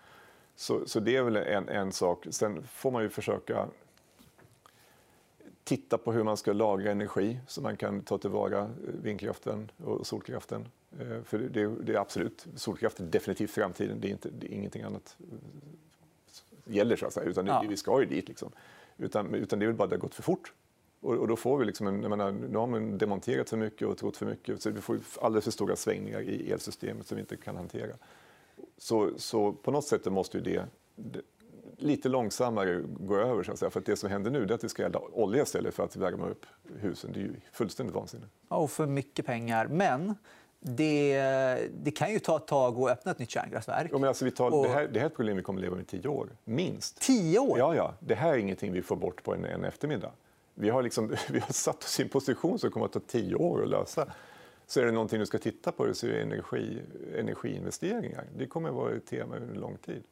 Så, 0.55 0.87
så 0.87 0.99
det 0.99 1.15
är 1.15 1.23
väl 1.23 1.35
en, 1.35 1.69
en 1.69 1.91
sak. 1.91 2.27
Sen 2.29 2.63
får 2.63 2.91
man 2.91 3.03
ju 3.03 3.09
försöka 3.09 3.67
titta 5.63 5.97
på 5.97 6.11
hur 6.11 6.23
man 6.23 6.37
ska 6.37 6.53
lagra 6.53 6.91
energi 6.91 7.39
så 7.47 7.61
man 7.61 7.77
kan 7.77 8.01
ta 8.01 8.17
tillvara 8.17 8.59
eh, 8.59 8.69
vindkraften 9.01 9.71
och 9.85 10.07
solkraften. 10.07 10.67
Eh, 10.99 11.23
för 11.23 11.37
det, 11.37 11.67
det 11.67 11.93
är 11.93 11.97
absolut, 11.97 12.47
solkraft 12.55 12.99
är 12.99 13.03
definitivt 13.03 13.51
framtiden. 13.51 14.01
Det 14.01 14.07
är, 14.07 14.11
inte, 14.11 14.29
det 14.29 14.47
är 14.47 14.55
ingenting 14.55 14.81
annat 14.81 15.17
gäller 16.65 16.95
så 16.95 17.05
att 17.05 17.13
säga. 17.13 17.25
Utan 17.25 17.47
ja. 17.47 17.65
vi 17.69 17.77
ska 17.77 17.99
ju 17.99 18.05
dit. 18.05 18.27
Liksom. 18.27 18.51
Utan, 18.97 19.35
utan 19.35 19.59
det 19.59 19.65
är 19.65 19.67
väl 19.67 19.75
bara 19.75 19.83
att 19.83 19.89
det 19.89 19.95
har 19.95 20.01
gått 20.01 20.15
för 20.15 20.23
fort. 20.23 20.53
Och, 21.01 21.15
och, 21.15 21.27
då 21.27 21.35
får 21.35 21.57
vi 21.57 21.65
liksom 21.65 21.87
en, 21.87 21.99
menar, 21.99 22.31
nu 22.31 22.57
har 22.57 22.67
man 22.67 22.97
demonterat 22.97 23.49
för 23.49 23.57
mycket 23.57 23.87
och 23.87 23.97
trott 23.97 24.17
för 24.17 24.25
mycket 24.25 24.61
så 24.61 24.69
vi 24.69 24.81
får 24.81 24.99
alldeles 25.21 25.43
för 25.43 25.51
stora 25.51 25.75
svängningar 25.75 26.21
i 26.21 26.51
elsystemet 26.51 27.07
som 27.07 27.15
vi 27.15 27.21
inte 27.21 27.37
kan 27.37 27.55
hantera. 27.55 27.93
Så, 28.77 29.11
så 29.17 29.51
på 29.51 29.71
något 29.71 29.85
sätt 29.85 30.05
måste 30.05 30.37
ju 30.37 30.43
det, 30.43 30.65
det 30.95 31.21
lite 31.81 32.09
långsammare 32.09 32.83
gå 32.99 33.17
över. 33.17 33.43
Så 33.43 33.51
att 33.51 33.59
säga. 33.59 33.69
För 33.69 33.79
att 33.79 33.85
det 33.85 33.95
som 33.95 34.09
händer 34.09 34.31
nu 34.31 34.43
är 34.43 34.51
att 34.51 34.63
vi 34.63 34.69
ska 34.69 34.85
elda 34.85 34.99
olja 34.99 35.43
istället 35.43 35.73
för 35.73 35.83
att 35.83 35.95
värma 35.95 36.27
upp 36.27 36.45
husen. 36.79 37.11
Det 37.13 37.19
är 37.19 37.23
ju 37.23 37.35
fullständigt 37.51 37.95
vansinne. 37.95 38.25
Och 38.47 38.71
för 38.71 38.85
mycket 38.85 39.25
pengar. 39.25 39.67
Men 39.67 40.15
det, 40.59 41.13
det, 41.83 41.91
kan 41.91 42.11
ju 42.11 42.19
ta 42.19 42.37
ett 42.37 42.47
tag 42.47 42.79
att 42.79 42.91
öppna 42.91 43.11
ett 43.11 43.19
nytt 43.19 43.29
kärnkraftverk. 43.29 43.89
Ja, 43.91 43.97
men 43.97 44.07
alltså 44.07 44.25
vi 44.25 44.31
tar, 44.31 44.53
och... 44.53 44.63
det, 44.63 44.69
här, 44.69 44.87
det 44.87 44.99
här 44.99 45.05
är 45.05 45.09
ett 45.09 45.15
problem 45.15 45.37
vi 45.37 45.43
kommer 45.43 45.59
att 45.59 45.63
leva 45.63 45.75
med 45.75 45.83
i 45.83 45.85
tio 45.85 46.07
år. 46.07 46.29
Minst. 46.43 47.01
Tio 47.01 47.39
år? 47.39 47.59
Ja, 47.59 47.75
ja. 47.75 47.93
Det 47.99 48.15
här 48.15 48.33
är 48.33 48.37
ingenting 48.37 48.71
vi 48.71 48.81
får 48.81 48.95
bort 48.95 49.23
på 49.23 49.33
en, 49.33 49.45
en 49.45 49.63
eftermiddag 49.63 50.11
vi 50.61 50.69
har, 50.69 50.83
liksom, 50.83 51.07
vi 51.29 51.39
har 51.39 51.53
satt 51.53 51.83
oss 51.83 51.99
i 51.99 52.03
en 52.03 52.09
position 52.09 52.59
som 52.59 52.71
kommer 52.71 52.85
att 52.85 52.91
ta 52.91 52.99
tio 52.99 53.35
år 53.35 53.63
att 53.63 53.69
lösa. 53.69 54.07
Så 54.67 54.79
är 54.79 54.85
det 54.85 54.91
någonting 54.91 55.19
du 55.19 55.25
ska 55.25 55.37
titta 55.37 55.71
på 55.71 55.93
så 55.93 56.07
är 56.07 56.11
det 56.11 56.21
energi, 56.21 56.81
energiinvesteringar. 57.17 58.25
Det 58.37 58.47
kommer 58.47 58.69
att 58.69 58.75
vara 58.75 58.95
ett 58.95 59.05
tema 59.05 59.35
under 59.35 59.55
lång 59.55 59.77
tid. 59.77 60.03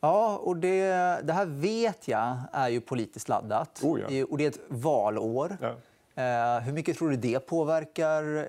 Ja, 0.00 0.36
och 0.36 0.56
det, 0.56 0.86
det 1.22 1.32
här 1.32 1.46
vet 1.46 2.08
jag 2.08 2.36
är 2.52 2.68
ju 2.68 2.80
politiskt 2.80 3.28
laddat. 3.28 3.80
Oh 3.82 4.00
ja. 4.00 4.26
Och 4.30 4.38
det 4.38 4.44
är 4.44 4.48
ett 4.48 4.60
valår. 4.68 5.56
Ja. 5.60 5.76
Uh, 6.18 6.60
hur 6.64 6.72
mycket 6.72 6.98
tror 6.98 7.10
du 7.10 7.16
det 7.16 7.46
påverkar? 7.46 8.24
Uh, 8.24 8.44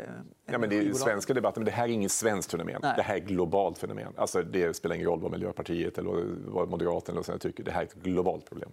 ja, 0.45 0.57
men 0.57 0.69
det 0.69 0.77
är 0.77 0.93
svenska 0.93 1.33
debatten, 1.33 1.63
men 1.63 1.65
det 1.65 1.71
här 1.71 1.83
är 1.83 1.89
inget 1.91 2.11
svenskt 2.11 2.51
fenomen. 2.51 2.79
Nej. 2.81 2.93
Det 2.95 3.01
här 3.01 3.13
är 3.15 3.17
ett 3.17 3.27
globalt 3.27 3.77
fenomen. 3.77 4.13
Alltså, 4.17 4.41
det 4.41 4.75
spelar 4.75 4.95
ingen 4.95 5.07
roll 5.07 5.21
vad 5.21 5.31
Miljöpartiet 5.31 5.97
eller 5.97 6.25
vad 6.45 6.69
Moderaterna 6.69 7.15
eller 7.15 7.23
så 7.23 7.37
tycker. 7.37 7.63
Det 7.63 7.71
här 7.71 7.81
är 7.81 7.85
ett 7.85 7.93
globalt 7.93 8.45
problem. 8.45 8.69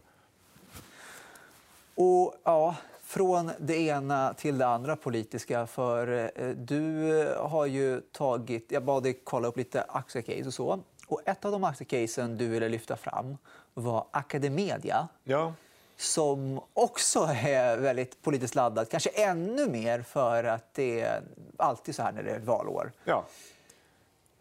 Och, 2.02 2.35
ja, 2.44 2.76
Från 3.02 3.50
det 3.59 3.76
ena 3.76 4.35
till 4.35 4.59
det 4.59 4.66
andra 4.66 4.97
politiska. 4.97 5.66
För 5.66 6.30
eh, 6.35 6.49
Du 6.49 7.35
har 7.38 7.66
ju 7.66 8.00
tagit... 8.00 8.66
Jag 8.73 8.85
bad 8.85 9.02
dig 9.02 9.21
kolla 9.25 9.49
upp 9.49 9.56
lite 9.56 9.82
aktiecase. 9.82 10.47
Och 10.47 10.54
så. 10.54 10.80
Och 11.09 11.21
ett 11.25 11.44
av 11.44 11.52
de 11.52 11.64
aktiecasen 11.64 12.37
du 12.37 12.49
ville 12.49 12.68
lyfta 12.68 12.97
fram 12.97 13.37
var 13.75 14.06
Academedia. 14.11 15.09
Ja. 15.25 15.52
som 15.97 16.61
också 16.75 17.21
är 17.44 17.76
väldigt 17.76 18.23
politiskt 18.23 18.54
laddat. 18.54 18.90
Kanske 18.90 19.11
ännu 19.11 19.71
mer 19.71 20.02
för 20.02 20.44
att 20.44 20.75
det 20.75 21.00
är 21.00 21.23
alltid 21.56 21.94
så 21.94 22.02
här 22.02 22.12
när 22.12 22.23
det 22.23 22.30
är 22.30 22.38
valår. 22.38 22.92
Ja. 23.04 23.25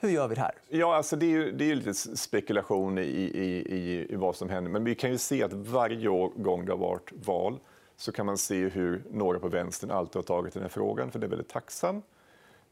Hur 0.02 0.10
gör 0.10 0.28
vi 0.28 0.36
det 0.36 0.42
här? 0.42 0.52
Ja, 0.70 0.96
alltså 0.96 1.16
det 1.16 1.26
är 1.26 1.30
ju, 1.30 1.52
det 1.52 1.72
är 1.72 1.76
lite 1.76 1.94
spekulation 1.94 2.98
i, 2.98 3.02
i, 3.02 4.08
i, 4.10 4.16
vad 4.16 4.36
som 4.36 4.50
händer. 4.50 4.72
Men 4.72 4.84
vi 4.84 4.96
kan 4.96 5.12
ju 5.12 5.18
se 5.18 5.44
att 5.44 5.54
varje 5.54 6.08
gång 6.36 6.66
det 6.66 6.72
har 6.72 6.78
varit 6.78 7.12
val 7.26 7.60
så 7.96 8.12
kan 8.12 8.26
man 8.26 8.38
se 8.38 8.70
hur 8.70 9.04
några 9.12 9.40
på 9.40 9.48
vänstern 9.48 9.92
alltid 9.92 10.16
har 10.16 10.24
tagit 10.24 10.54
den 10.54 10.62
här 10.62 10.70
frågan, 10.70 11.12
för 11.12 11.20
det 11.20 11.26
är 11.26 11.30
väldigt 11.30 11.50
tacksam. 11.50 12.02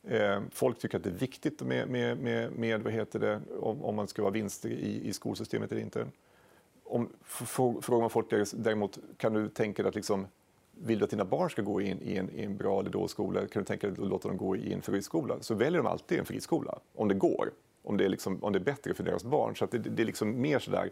Eh, 0.03 0.41
folk 0.51 0.79
tycker 0.79 0.97
att 0.97 1.03
det 1.03 1.09
är 1.09 1.13
viktigt 1.13 1.61
med, 1.61 1.89
med, 1.89 2.17
med, 2.17 2.51
med 2.51 2.83
vad 2.83 2.93
heter 2.93 3.19
det, 3.19 3.41
om, 3.59 3.83
om 3.83 3.95
man 3.95 4.07
ska 4.07 4.21
vara 4.21 4.31
vinster 4.31 4.69
i, 4.69 5.07
i 5.07 5.13
skolsystemet 5.13 5.71
eller 5.71 5.81
inte. 5.81 6.05
Om, 6.83 7.09
frågar 7.81 7.99
man 7.99 8.09
folk 8.09 8.29
däremot, 8.53 8.99
kan 9.17 9.33
du 9.33 9.49
tänka 9.49 9.83
dig 9.83 9.89
att 9.89 9.95
liksom, 9.95 10.27
vill 10.81 10.99
du 10.99 11.03
att 11.03 11.11
dina 11.11 11.25
barn 11.25 11.49
ska 11.49 11.61
gå 11.61 11.81
in 11.81 12.01
i 12.01 12.17
en, 12.17 12.29
i 12.29 12.43
en 12.43 12.57
bra 12.57 12.79
eller 12.79 12.89
dålig 12.89 13.09
skola, 13.09 13.47
kan 13.47 13.61
du 13.61 13.65
tänka 13.65 13.87
dig 13.87 13.93
att 14.01 14.09
låta 14.09 14.27
dem 14.27 14.37
gå 14.37 14.55
i 14.55 14.73
en 14.73 14.81
friskola, 14.81 15.35
så 15.41 15.55
väljer 15.55 15.77
de 15.77 15.87
alltid 15.87 16.19
en 16.19 16.25
friskola, 16.25 16.79
om 16.95 17.07
det 17.07 17.13
går. 17.13 17.51
Om 17.83 17.97
det 17.97 18.05
är, 18.05 18.09
liksom, 18.09 18.43
om 18.43 18.53
det 18.53 18.59
är 18.59 18.63
bättre 18.63 18.93
för 18.93 19.03
deras 19.03 19.23
barn. 19.23 19.55
Så 19.55 19.65
det, 19.65 19.77
det, 19.77 20.03
är 20.03 20.05
liksom 20.05 20.41
mer 20.41 20.59
så 20.59 20.71
där, 20.71 20.89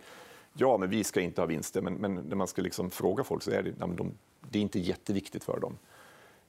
ja, 0.54 0.78
men 0.78 0.90
vi 0.90 1.04
ska 1.04 1.22
inte 1.22 1.42
ha 1.42 1.46
vinster, 1.46 1.82
men, 1.82 1.94
men 1.94 2.16
när 2.16 2.36
man 2.36 2.48
ska 2.48 2.62
liksom 2.62 2.90
fråga 2.90 3.24
folk 3.24 3.44
så 3.44 3.52
är 3.52 3.64
det, 3.64 3.74
nej, 3.78 3.90
de, 3.98 4.12
det 4.50 4.60
är 4.60 4.62
inte 4.64 4.80
jätteviktigt 4.80 5.44
för 5.44 5.60
dem. 5.60 5.78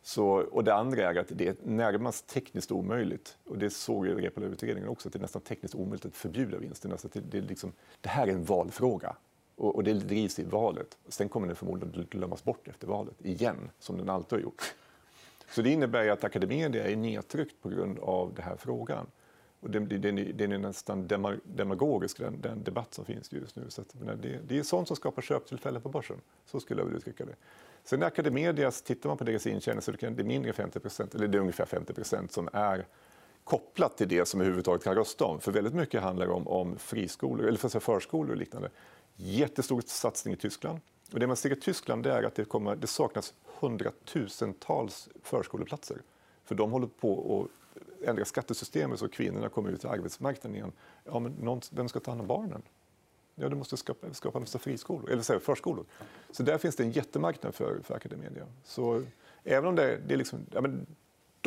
Så, 0.03 0.29
och 0.29 0.65
det 0.65 0.75
andra 0.75 1.03
är 1.03 1.19
att 1.19 1.29
det 1.29 1.49
är 1.49 1.57
närmast 1.63 2.27
tekniskt 2.27 2.73
omöjligt, 2.73 3.39
och 3.45 3.59
det 3.59 3.71
såg 3.71 4.07
jag 4.07 4.19
i 4.19 4.23
Reepalu-utredningen 4.23 4.89
också, 4.89 5.09
att 5.09 5.13
det 5.13 5.19
är 5.19 5.21
nästan 5.21 5.43
tekniskt 5.43 5.75
omöjligt 5.75 6.07
att 6.07 6.17
förbjuda 6.17 6.59
vinsterna. 6.59 6.97
Så 6.97 7.07
alltså 7.07 7.21
det, 7.21 7.31
det, 7.31 7.45
är 7.45 7.49
liksom, 7.49 7.73
det 8.01 8.09
här 8.09 8.27
är 8.27 8.33
en 8.33 8.45
valfråga. 8.45 9.17
Och, 9.59 9.77
och 9.77 9.85
det 9.85 9.93
drivs 9.93 10.39
i 10.39 10.45
valet. 10.45 10.99
Sen 11.09 11.29
kommer 11.29 11.47
den 11.47 11.57
förmodligen 11.57 12.07
glömmas 12.11 12.45
bort 12.45 12.69
efter 12.69 12.87
valet, 12.87 13.15
igen, 13.23 13.71
som 13.79 13.99
den 13.99 14.09
alltid 14.09 14.33
har 14.33 14.43
gjort. 14.43 14.75
Så 15.51 15.63
det 15.63 15.71
innebär 15.71 16.09
att 16.09 16.25
akademin 16.25 16.75
är 16.75 16.97
nedtryckt 16.97 17.63
på 17.63 17.69
grund 17.69 17.99
av 17.99 18.35
den 18.35 18.45
här 18.45 18.57
frågan. 18.57 19.07
Och 19.61 19.71
den, 19.71 19.89
den, 19.89 20.37
den 20.37 20.53
är 20.53 20.59
nästan 20.59 21.09
demagogisk, 21.45 22.19
den, 22.19 22.41
den, 22.41 22.63
debatt 22.63 22.95
som 22.95 23.05
finns 23.05 23.33
just 23.33 23.57
nu. 23.57 23.63
Så 23.69 23.85
det, 24.23 24.39
det, 24.49 24.59
är 24.59 24.63
sånt 24.63 24.89
som 24.89 24.97
skapar 24.97 25.23
köptillfällen 25.23 25.83
på 25.83 25.89
börsen. 25.89 26.21
Så 26.47 26.61
skulle 26.61 26.81
jag 26.81 26.85
vilja 26.85 26.99
uttrycka 26.99 27.25
det. 27.25 27.35
Sen 27.85 28.03
Academedias, 28.03 28.83
tittar 28.83 29.09
man 29.09 29.19
på 29.19 29.25
deras 29.25 29.47
intjäning 29.47 29.83
så 29.83 29.91
är 29.91 30.11
det 30.11 30.25
mindre 30.25 30.53
50% 30.53 31.17
eller 31.17 31.29
det 31.29 31.39
är 31.39 31.41
ungefär 31.41 31.65
50% 31.65 32.29
som 32.29 32.49
är 32.53 32.87
kopplat 33.45 33.97
till 33.97 34.09
det 34.09 34.29
som 34.29 34.41
överhuvudtaget 34.41 34.85
kan 34.85 34.95
rösta 34.95 35.25
om. 35.25 35.41
För 35.41 35.53
väldigt 35.53 35.75
mycket 35.75 36.03
handlar 36.03 36.29
om, 36.29 36.49
om 36.49 36.79
friskolor, 36.79 37.47
eller 37.47 37.59
för 37.59 37.81
förskolor 37.81 38.31
och 38.31 38.37
liknande. 38.37 38.71
Jättestor 39.21 39.83
satsning 39.87 40.35
i 40.35 40.37
Tyskland. 40.37 40.81
Och 41.13 41.21
det 41.21 41.27
man 41.27 41.37
ser 41.37 41.53
i 41.53 41.57
Tyskland 41.57 42.07
är 42.07 42.23
att 42.23 42.35
det, 42.35 42.45
kommer, 42.45 42.77
det 42.77 42.87
saknas 42.87 43.35
hundratusentals 43.45 45.09
förskoleplatser. 45.23 46.03
För 46.45 46.55
de 46.55 46.71
håller 46.71 46.87
på 46.87 47.41
att 47.41 48.09
ändra 48.09 48.25
skattesystemet 48.25 48.99
så 48.99 49.09
kvinnorna 49.09 49.49
kommer 49.49 49.71
ut 49.71 49.81
till 49.81 49.89
arbetsmarknaden 49.89 50.57
igen. 50.57 50.73
Ja, 51.05 51.19
men 51.19 51.33
någon, 51.33 51.61
vem 51.71 51.89
ska 51.89 52.01
ta 52.01 52.11
hand 52.11 52.21
om 52.21 52.27
barnen? 52.27 52.63
Ja, 53.35 53.49
du 53.49 53.57
måste 53.57 53.77
skapa, 53.77 54.15
skapa 54.15 54.39
en 54.39 54.43
massa 54.43 54.59
friskolor, 54.59 55.11
eller 55.11 55.23
säga, 55.23 55.41
förskolor. 55.41 55.85
Så 56.31 56.43
där 56.43 56.59
finns 56.59 56.77
det 56.77 56.83
en 56.83 56.93
jättemarknad 56.93 57.55
för, 57.55 57.81
för 57.83 57.95
Academedia. 57.95 58.47
Så 58.65 59.05
även 59.45 59.69
om 59.69 59.75
det, 59.75 60.01
det 60.07 60.15
är 60.15 60.19
liksom, 60.19 60.47
ja, 60.53 60.61
men 60.61 60.87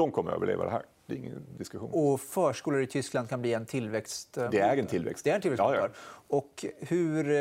de 0.01 0.12
kommer 0.12 0.31
att 0.31 0.38
överleva 0.38 0.63
det 0.63 0.72
här. 0.72 0.84
Det 1.05 1.13
är 1.13 1.17
ingen 1.17 1.46
diskussion. 1.58 1.89
Och 1.93 2.22
förskolor 2.22 2.81
i 2.81 2.88
Tyskland 2.88 3.29
kan 3.29 3.41
bli 3.41 3.53
en 3.53 3.65
tillväxt... 3.65 4.38
Det 4.51 4.60
är 4.60 4.77
en 4.77 4.88
tillväxt. 4.88 5.24
Det 5.24 5.29
är 5.29 5.36
en 5.36 5.41
tillväxt. 5.41 5.63
Ja, 5.63 5.75
ja. 5.75 5.88
Och 6.27 6.65
hur, 6.79 7.29
eh, 7.29 7.36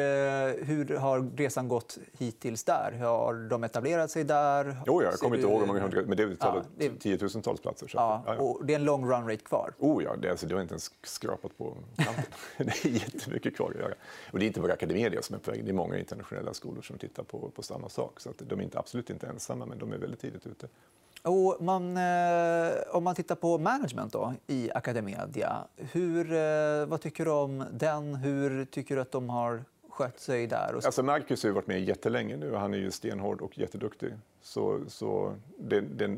hur 0.66 0.96
har 0.96 1.36
resan 1.36 1.68
gått 1.68 1.98
hittills 2.18 2.64
där? 2.64 2.92
Har 2.92 3.48
de 3.48 3.64
etablerat 3.64 4.10
sig 4.10 4.24
där? 4.24 4.76
Jo, 4.86 5.02
jag 5.02 5.14
kommer 5.14 5.36
inte 5.36 5.48
ihåg 5.48 5.60
hur 5.60 5.66
många 5.66 5.80
hundra, 5.80 6.02
men 6.02 6.16
det 6.16 6.22
är 6.22 6.36
ja, 6.40 6.62
det... 6.76 6.90
tiotusentals 6.90 7.60
platser. 7.60 7.88
Så. 7.88 7.98
Ja, 7.98 8.22
ja, 8.26 8.36
Och 8.36 8.66
det 8.66 8.72
är 8.72 8.78
en 8.78 8.84
long 8.84 9.10
run 9.10 9.28
rate 9.28 9.44
kvar? 9.44 9.74
Oh, 9.78 10.04
ja, 10.04 10.16
det, 10.16 10.30
alltså, 10.30 10.46
det 10.46 10.54
har 10.54 10.62
inte 10.62 10.72
ens 10.72 10.90
skrapat 11.02 11.58
på 11.58 11.76
kanten. 11.96 12.24
det 12.58 12.84
är 12.84 12.88
jättemycket 12.88 13.56
kvar 13.56 13.70
att 13.70 13.80
göra. 13.80 13.94
Och 14.32 14.38
det 14.38 14.44
är 14.44 14.46
inte 14.46 14.60
bara 14.60 14.72
Academedia 14.72 15.22
som 15.22 15.34
är 15.34 15.40
på 15.40 15.50
väg. 15.50 15.64
Det 15.64 15.70
är 15.70 15.74
många 15.74 15.98
internationella 15.98 16.54
skolor 16.54 16.82
som 16.82 16.98
tittar 16.98 17.22
på, 17.22 17.50
på 17.54 17.62
samma 17.62 17.88
sak. 17.88 18.20
Så 18.20 18.30
att 18.30 18.38
de 18.38 18.58
är 18.60 18.64
inte, 18.64 18.78
absolut 18.78 19.10
inte 19.10 19.26
ensamma, 19.26 19.66
men 19.66 19.78
de 19.78 19.92
är 19.92 19.98
väldigt 19.98 20.20
tidigt 20.20 20.46
ute. 20.46 20.68
Och 21.22 21.56
man, 21.60 21.96
eh, 21.96 22.72
om 22.90 23.04
man 23.04 23.14
tittar 23.14 23.34
på 23.34 23.58
management 23.58 24.12
då, 24.12 24.34
i 24.46 24.70
Academedia, 24.74 25.64
hur, 25.76 26.32
eh, 26.32 26.86
vad 26.86 27.00
tycker 27.00 27.24
du 27.24 27.30
om 27.30 27.64
den? 27.72 28.14
Hur 28.14 28.64
tycker 28.64 28.94
du 28.96 29.02
att 29.02 29.12
de 29.12 29.28
har 29.28 29.64
skött 29.88 30.20
sig 30.20 30.46
där? 30.46 30.74
Alltså 30.84 31.02
Marcus 31.02 31.44
har 31.44 31.50
varit 31.50 31.66
med 31.66 31.84
jättelänge 31.84 32.36
nu. 32.36 32.54
Han 32.54 32.74
är 32.74 32.78
ju 32.78 32.90
stenhård 32.90 33.40
och 33.40 33.58
jätteduktig. 33.58 34.12
Så, 34.42 34.80
så 34.88 35.34
det, 35.58 35.80
det, 35.80 36.16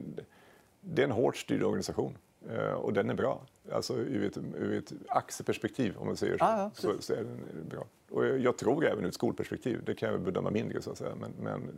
det 0.80 1.02
är 1.02 1.06
en 1.06 1.12
hårt 1.12 1.36
styrd 1.36 1.62
organisation 1.62 2.18
eh, 2.50 2.72
och 2.72 2.92
den 2.92 3.10
är 3.10 3.14
bra. 3.14 3.40
Alltså 3.72 3.96
ur 3.96 4.26
ett, 4.26 4.36
ur 4.36 4.78
ett 4.78 4.92
aktieperspektiv, 5.08 5.94
om 5.98 6.06
man 6.06 6.16
säger 6.16 6.38
så, 6.38 6.44
ah, 6.44 6.58
ja, 6.58 6.70
så, 6.74 6.94
så, 7.00 7.12
är 7.12 7.16
den 7.16 7.68
bra. 7.68 7.86
Och 8.10 8.38
jag 8.38 8.58
tror 8.58 8.86
även 8.86 9.04
ur 9.04 9.08
ett 9.08 9.14
skolperspektiv. 9.14 9.82
Det 9.84 9.94
kan 9.94 10.08
jag 10.10 10.20
bedöma 10.20 10.50
mindre, 10.50 10.82
så 10.82 10.90
att 10.90 10.98
säga. 10.98 11.14
Men, 11.14 11.32
men 11.40 11.70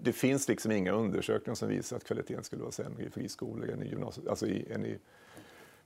det 0.00 0.12
finns 0.12 0.48
liksom 0.48 0.72
inga 0.72 0.92
undersökningar 0.92 1.54
som 1.54 1.68
visar 1.68 1.96
att 1.96 2.04
kvaliteten 2.04 2.44
skulle 2.44 2.62
vara 2.62 2.72
sämre 2.72 3.04
i 3.04 3.10
friskolor 3.10 3.70
än 3.70 3.82
i, 3.82 3.88
gymnasiet, 3.88 4.28
alltså 4.28 4.46
i, 4.46 4.72
än 4.72 4.86
i 4.86 4.98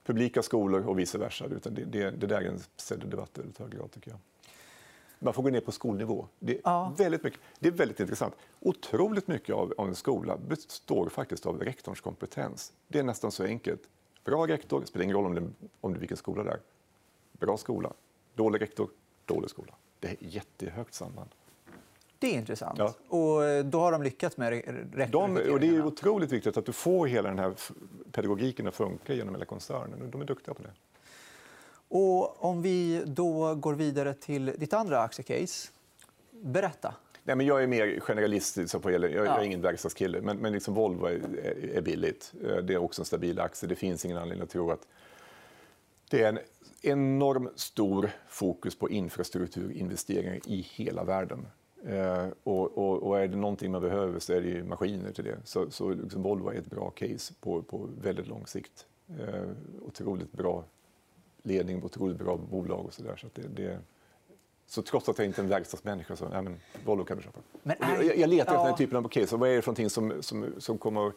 publika 0.04 0.42
skolor 0.42 0.87
och 0.87 0.99
vice 0.99 1.19
versa. 1.19 1.47
Utan 1.47 1.75
det, 1.75 1.85
det, 1.85 2.11
det 2.11 2.26
där 2.26 2.40
är 2.40 2.47
en 2.47 3.11
debatt 3.11 3.38
i 3.38 3.62
hög 3.62 3.71
grad, 3.71 3.90
tycker 3.90 4.11
jag. 4.11 4.19
Man 5.19 5.35
får 5.35 5.42
gå 5.42 5.50
ner 5.50 5.61
på 5.61 5.73
skolnivå. 5.73 6.26
Det 6.38 6.52
är, 6.52 6.61
ja. 6.64 6.95
väldigt, 6.99 7.23
mycket, 7.23 7.40
det 7.59 7.69
är 7.69 7.73
väldigt 7.73 8.00
intressant. 8.00 8.35
Otroligt 8.61 9.28
mycket 9.28 9.54
av, 9.54 9.75
av 9.78 9.88
en 9.88 9.95
skola 9.95 10.37
består 10.37 11.09
faktiskt 11.09 11.47
av 11.47 11.61
rektorns 11.61 12.00
kompetens. 12.00 12.73
Det 12.88 12.99
är 12.99 13.02
nästan 13.02 13.33
så 13.33 13.45
enkelt. 13.45 13.81
Bra 14.25 14.47
rektor, 14.47 14.81
det 14.81 14.87
spelar 14.87 15.04
ingen 15.04 15.16
roll 15.16 15.26
om 15.26 15.35
det, 15.35 15.69
om 15.81 15.92
det 15.92 15.99
vilken 15.99 16.16
skola 16.16 16.42
det 16.42 16.50
är. 16.50 16.61
Bra 17.33 17.57
skola. 17.57 17.92
Dålig 18.35 18.61
rektor, 18.61 18.90
dålig 19.25 19.50
skola. 19.50 19.75
Det 20.00 20.09
är 20.09 20.16
jättehögt 20.21 20.95
samband. 20.95 21.31
Det 22.23 22.35
är 22.35 22.38
intressant. 22.38 22.79
Ja. 22.79 22.95
Och 23.09 23.45
eh, 23.45 23.64
då 23.64 23.81
har 23.81 23.93
de 23.93 24.02
lyckats 24.02 24.37
med 24.37 24.52
de, 25.11 25.37
och 25.37 25.61
Det 25.61 25.67
är 25.67 25.87
otroligt 25.87 26.33
viktigt 26.33 26.57
att 26.57 26.67
du 26.67 26.73
får 26.73 27.07
hela 27.07 27.29
den 27.29 27.38
här 27.38 27.55
pedagogiken 28.12 28.69
att 28.69 28.75
funka 28.75 29.14
genom 29.14 29.35
hela 29.35 29.45
koncernen. 29.45 30.11
De 30.11 30.21
är 30.21 30.25
duktiga 30.25 30.55
på 30.55 30.62
det. 30.62 30.71
Och 31.88 32.45
om 32.45 32.62
vi 32.62 33.02
då 33.07 33.55
går 33.55 33.75
vidare 33.75 34.14
till 34.14 34.47
ditt 34.47 34.73
andra 34.73 35.00
aktiecase. 35.00 35.71
Berätta. 36.31 36.95
Nej, 37.25 37.37
men 37.37 37.47
jag 37.47 37.62
är 37.62 37.67
mer 37.67 38.00
generalist. 38.00 38.83
På 38.83 38.91
jag, 38.91 39.12
jag 39.12 39.26
är 39.26 39.43
ingen 39.43 39.61
verkstadskille. 39.61 40.21
Men, 40.21 40.38
men 40.38 40.52
liksom 40.52 40.75
Volvo 40.75 41.07
är, 41.07 41.21
är, 41.75 41.81
billigt. 41.81 42.33
Eh, 42.45 42.57
det 42.57 42.75
är 42.75 42.79
också 42.79 43.02
en 43.02 43.07
stabil 43.07 43.41
aktie. 43.41 43.69
Det 43.69 43.75
finns 43.75 44.05
ingen 44.05 44.17
anledning 44.17 44.43
att 44.43 44.50
tro 44.50 44.71
att 44.71 44.87
det 46.11 46.23
är 46.23 46.29
en 46.29 46.38
enorm 46.83 47.50
stor 47.57 48.11
fokus 48.29 48.79
på 48.79 48.91
infrastrukturinvesteringar 48.91 50.41
i 50.47 50.67
hela 50.71 51.05
världen. 51.05 51.47
Eh, 51.87 52.27
och, 52.43 52.79
och, 52.79 53.03
och, 53.03 53.21
är 53.21 53.29
det 53.29 53.37
någonting 53.37 53.73
man 53.73 53.83
behöver 53.83 54.19
så 54.19 54.33
är 54.33 54.41
det 54.41 54.65
maskiner 54.65 55.12
till 55.12 55.25
det. 55.25 55.37
Så, 55.45 55.71
så 55.71 55.91
liksom 55.91 56.23
Volvo 56.23 56.49
är 56.49 56.59
ett 56.59 56.71
bra 56.71 56.91
case 56.91 57.35
på, 57.41 57.62
på 57.62 57.89
väldigt 58.03 58.27
lång 58.27 58.47
sikt. 58.47 58.87
Eh, 59.09 59.45
otroligt 59.87 60.33
bra 60.33 60.65
ledning, 61.43 61.85
otroligt 61.85 62.19
bra 62.19 62.37
bolag 62.37 62.87
och 62.87 62.95
så 62.95 63.03
där. 63.03 63.17
Så, 63.17 63.27
det, 63.35 63.62
det, 63.62 63.79
så 64.67 64.83
trots 64.83 65.09
att 65.09 65.19
jag 65.19 65.27
inte 65.27 65.41
är 65.41 65.43
en 65.43 65.49
verkstadsmänniska 65.49 66.17
så 66.17 66.29
nej, 66.29 66.43
men 66.43 66.61
Volvo 66.85 67.05
kan 67.05 67.17
du 67.17 67.23
köpa. 67.23 67.41
Men 67.62 67.77
är... 67.83 68.03
jag, 68.03 68.19
jag 68.19 68.31
letar 68.31 68.55
efter 68.55 68.67
den 68.67 68.77
typen 68.77 68.97
av 68.97 69.09
case. 69.09 69.37
Vad 69.37 69.49
är 69.49 69.57
det 69.57 69.62
för 69.62 69.69
någonting 69.69 69.91
som, 69.91 70.23
som, 70.23 70.47
som 70.59 70.79
kommer, 70.79 71.12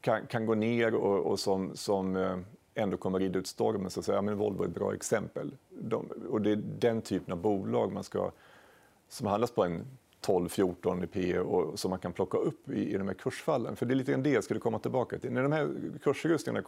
kan, 0.00 0.26
kan 0.26 0.46
gå 0.46 0.54
ner 0.54 0.94
och, 0.94 1.26
och 1.26 1.40
som, 1.40 1.76
som 1.76 2.16
eh, 2.16 2.38
ändå 2.74 2.96
kommer 2.96 3.18
rida 3.18 3.38
ut 3.38 3.46
stormen? 3.46 3.90
Så 3.90 4.00
att 4.00 4.06
säga. 4.06 4.16
Ja, 4.16 4.22
men 4.22 4.36
Volvo 4.36 4.62
är 4.62 4.66
ett 4.66 4.74
bra 4.74 4.94
exempel. 4.94 5.50
De, 5.68 6.08
och 6.30 6.40
det 6.40 6.50
är 6.50 6.60
den 6.78 7.02
typen 7.02 7.32
av 7.32 7.40
bolag 7.40 7.92
man 7.92 8.04
ska 8.04 8.30
som 9.12 9.26
handlas 9.26 9.50
på 9.50 9.64
en 9.64 9.86
12-14 10.22 11.04
i 11.04 11.06
P 11.06 11.38
och 11.38 11.78
som 11.78 11.90
man 11.90 11.98
kan 11.98 12.12
plocka 12.12 12.38
upp 12.38 12.68
i, 12.68 12.94
i 12.94 12.98
de 12.98 13.08
här 13.08 13.14
kursfallen. 13.14 13.76
För 13.76 13.86
det 13.86 13.94
är 13.94 13.96
lite 13.96 14.12
grann 14.12 14.22
det 14.22 14.30
jag 14.30 14.44
skulle 14.44 14.60
komma 14.60 14.78
tillbaka 14.78 15.18
till. 15.18 15.32
När 15.32 15.42
de 15.42 15.52
här 15.52 15.74
kursrustningarna, 16.02 16.66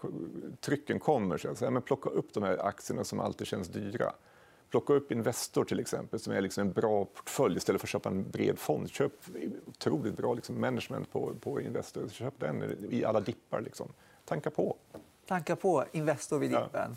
trycken 0.61 1.01
kommer, 1.01 1.39
så 1.39 1.55
säga, 1.55 1.71
men 1.71 1.83
plocka 1.83 2.11
upp 2.11 2.33
de 2.33 2.43
här 2.43 2.67
aktierna 2.67 3.05
som 3.05 3.21
alltid 3.21 3.47
känns 3.47 3.69
dyra. 3.69 4.13
Plocka 4.71 4.93
upp 4.93 5.13
Investor 5.13 5.65
till 5.65 5.81
exempel, 5.81 6.21
som 6.21 6.33
är 6.33 6.41
liksom 6.41 6.61
en 6.61 6.73
bra 6.73 7.05
portfölj 7.05 7.57
istället 7.57 7.81
för 7.81 7.87
att 7.87 7.91
köpa 7.91 8.09
en 8.09 8.31
bred 8.31 8.59
fond. 8.59 8.91
Köp 8.91 9.13
otroligt 9.67 10.17
bra 10.17 10.35
liksom, 10.35 10.61
management 10.61 11.13
på, 11.13 11.35
på 11.41 11.61
Investor. 11.61 12.09
Köp 12.09 12.35
den 12.41 12.77
i 12.91 13.05
alla 13.05 13.21
dippar. 13.21 13.61
Liksom. 13.61 13.89
Tanka 14.25 14.51
på. 14.51 14.77
Tanka 15.27 15.57
på 15.57 15.85
Investor 15.93 16.39
vid 16.39 16.51
dippen. 16.51 16.69
Ja. 16.73 16.97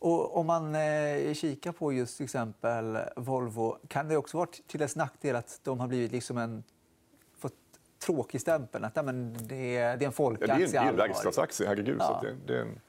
Och 0.00 0.36
om 0.36 0.46
man 0.46 0.74
eh, 0.74 1.34
kikar 1.34 1.72
på 1.72 1.92
just 1.92 2.16
till 2.16 2.24
exempel 2.24 2.98
Volvo 3.16 3.78
kan 3.88 4.08
det 4.08 4.16
också 4.16 4.36
vara 4.36 4.48
till 4.66 4.80
dess 4.80 4.96
nackdel 4.96 5.36
att 5.36 5.60
de 5.62 5.80
har 5.80 5.88
blivit 5.88 6.12
liksom 6.12 6.38
en, 6.38 6.64
fått 7.38 7.54
tråkig 7.98 8.40
stämpel. 8.40 8.84
Att, 8.84 9.04
men 9.04 9.36
det, 9.40 9.76
är, 9.76 9.96
det 9.96 10.04
är 10.04 10.06
en 10.06 10.12
folkaktie. 10.12 10.54
Ja, 10.54 10.58
det 10.58 10.62
är 10.62 10.66
en, 10.66 10.72
det 10.72 10.78
är 10.78 10.82
en 10.82 10.88
allvar. 10.88 11.06
verkstadsaktie, 11.06 11.66
herregud. 11.66 11.96
Ja. 11.98 12.20
Så 12.20 12.26
det, 12.26 12.36
det 12.46 12.58
är 12.58 12.62
en... 12.62 12.80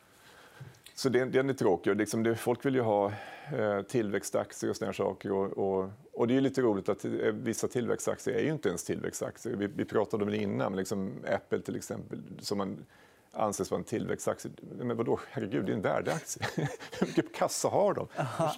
Så 0.96 1.10
den, 1.10 1.32
den 1.32 1.50
är 1.50 1.54
tråkig. 1.54 1.96
Liksom 1.96 2.24
det, 2.24 2.36
folk 2.36 2.66
vill 2.66 2.76
ju 2.76 2.82
ha 2.82 3.12
eh, 3.58 3.82
tillväxtaktier 3.82 4.70
och 4.70 4.76
såna 4.76 4.94
saker. 4.94 5.32
Och, 5.32 5.58
och, 5.58 5.90
och 6.14 6.28
det 6.28 6.38
är 6.38 6.42
lite 6.42 6.62
roligt 6.62 6.90
att 6.90 7.06
eh, 7.06 7.12
vissa 7.34 7.68
tillväxtaktier 7.68 8.36
är 8.36 8.44
ju 8.44 8.52
inte 8.52 8.70
ens 8.70 8.84
tillväxtaktier. 8.84 9.56
Vi, 9.56 9.68
vi 9.68 9.86
pratade 9.86 10.24
om 10.24 10.30
det 10.30 10.38
innan, 10.38 10.76
liksom 10.76 11.12
Apple 11.28 11.62
till 11.62 11.76
exempel, 11.76 12.20
som 12.40 12.58
man 12.58 12.86
anses 13.34 13.72
vara 13.72 13.80
en 13.80 13.84
tillväxtaktie. 13.84 14.52
Men 14.62 14.98
vadå, 14.98 15.20
herregud, 15.32 15.66
det 15.66 15.72
är 15.72 15.76
en 15.76 15.82
värdeaktie. 15.82 16.48
Hur 17.00 17.08
mycket 17.08 17.36
kassa 17.36 17.68
har 17.68 17.94
de? 17.94 18.08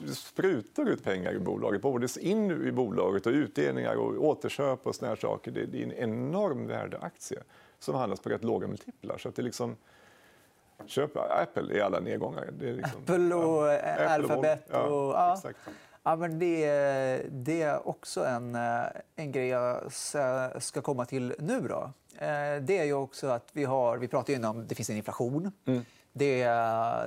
Det 0.08 0.15
sprutar 0.15 0.89
ut 0.89 1.03
pengar 1.03 1.34
i 1.34 1.39
bolaget, 1.39 1.82
både 1.82 2.08
in 2.20 2.68
i 2.68 2.72
bolaget 2.72 3.25
och 3.25 3.32
utdelningar 3.32 3.96
och 3.96 4.25
återköp 4.25 4.88
och 4.88 4.96
såna 4.96 5.10
här 5.10 5.15
saker. 5.15 5.51
Det, 5.51 5.62
är 5.62 5.84
en 5.84 5.92
enorm 5.92 6.68
värdeaktie 6.68 7.44
som 7.80 7.96
handlas 7.96 8.20
på 8.20 8.30
rätt 8.30 8.44
låga 8.44 8.68
multiplar. 8.68 9.18
Så 9.18 9.30
att 9.30 9.36
det 9.36 9.42
liksom... 9.42 9.75
Köp 10.86 11.18
Apple 11.18 11.77
i 11.77 11.82
alla 11.82 12.00
nedgångar. 12.00 12.50
Det 12.60 12.70
är 12.70 12.74
liksom, 12.74 13.01
Apple 13.01 13.36
och 13.36 13.68
ja, 13.68 13.74
eh, 13.74 14.13
Alphabet. 14.13 14.70
Och, 14.70 14.75
ja. 14.75 15.34
Exakt. 15.34 15.60
Ja, 16.03 16.15
men 16.15 16.39
det, 16.39 17.25
det 17.32 17.62
är 17.62 17.88
också 17.88 18.25
en, 18.25 18.56
eh, 18.56 18.84
en 19.15 19.32
grej 19.32 19.48
jag 19.48 19.92
ska 20.60 20.82
komma 20.82 21.06
till 21.06 21.36
nu. 21.39 21.68
Då. 21.68 21.94
Eh, 22.17 22.62
Det 22.62 22.77
är 22.77 22.84
ju 22.84 22.93
också 22.93 23.27
att 23.27 23.50
vi 23.53 23.63
har... 23.63 23.98
Vi 23.98 24.08
pratar 24.08 24.34
ju 24.34 24.46
om 24.46 24.60
att 24.60 24.70
det 24.70 24.75
finns 24.75 24.89
en 24.89 24.98
inflation. 24.98 25.51
Mm. 25.65 25.86
Det, 26.15 26.43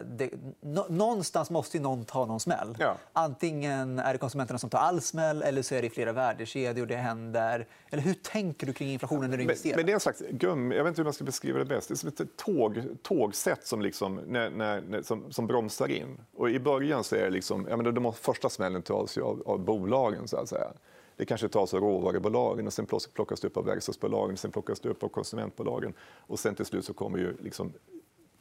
det, 0.06 0.30
nå- 0.60 0.86
någonstans 0.88 1.50
måste 1.50 1.76
ju 1.76 1.82
någon 1.82 2.04
ta 2.04 2.24
någon 2.26 2.40
smäll. 2.40 2.76
Ja. 2.78 2.96
Antingen 3.12 3.98
är 3.98 4.12
det 4.12 4.18
konsumenterna 4.18 4.58
som 4.58 4.70
tar 4.70 4.78
all 4.78 5.00
smäll 5.00 5.42
eller 5.42 5.62
så 5.62 5.74
är 5.74 5.82
det 5.82 5.90
flera 5.90 6.12
värdekedjor 6.12 6.86
det 6.86 6.96
händer. 6.96 7.66
Eller 7.90 8.02
hur 8.02 8.14
tänker 8.14 8.66
du 8.66 8.72
kring 8.72 8.88
inflationen 8.88 9.30
när 9.30 9.36
du 9.36 9.44
Men, 9.44 9.50
investerar? 9.50 9.76
men 9.76 9.86
det 9.86 9.92
är 9.92 9.94
en 9.94 10.00
slags 10.00 10.22
gum, 10.30 10.72
jag 10.72 10.84
vet 10.84 10.88
inte 10.90 11.00
hur 11.00 11.04
man 11.04 11.12
ska 11.12 11.24
beskriva 11.24 11.58
det 11.58 11.64
bäst. 11.64 11.88
Det 11.88 11.94
är 11.94 11.96
som 11.96 12.08
ett 12.08 12.36
tåg, 12.36 12.82
tågsätt 13.02 13.66
som, 13.66 13.80
liksom, 13.82 14.14
när, 14.26 14.50
när, 14.50 14.80
när, 14.80 15.02
som, 15.02 15.32
som 15.32 15.46
bromsar 15.46 15.90
in. 15.90 16.20
Och 16.36 16.50
I 16.50 16.58
början 16.60 17.04
så 17.04 17.16
är 17.16 17.22
det 17.24 17.30
liksom, 17.30 17.66
ja, 17.70 17.76
men 17.76 17.94
de 17.94 18.12
första 18.12 18.48
smällen 18.48 18.82
tas 18.82 19.18
ju 19.18 19.22
av, 19.22 19.42
av 19.46 19.58
bolagen. 19.58 20.28
Så 20.28 20.36
att 20.36 20.48
säga. 20.48 20.68
Det 21.16 21.24
kanske 21.24 21.48
tas 21.48 21.74
av 21.74 21.80
råvarubolagen 21.80 22.66
och 22.66 22.72
sen 22.72 22.86
plockas- 22.86 23.40
det 23.40 23.46
upp 23.48 23.56
av 23.56 23.64
verkstadsbolagen, 23.64 24.36
sen 24.36 24.50
plockas 24.50 24.80
det 24.80 24.88
upp 24.88 25.02
av 25.02 25.08
konsumentbolagen 25.08 25.94
och 26.00 26.38
sen 26.38 26.54
till 26.54 26.64
slut 26.66 26.84
så 26.84 26.94
kommer 26.94 27.18
ju 27.18 27.36
liksom 27.42 27.72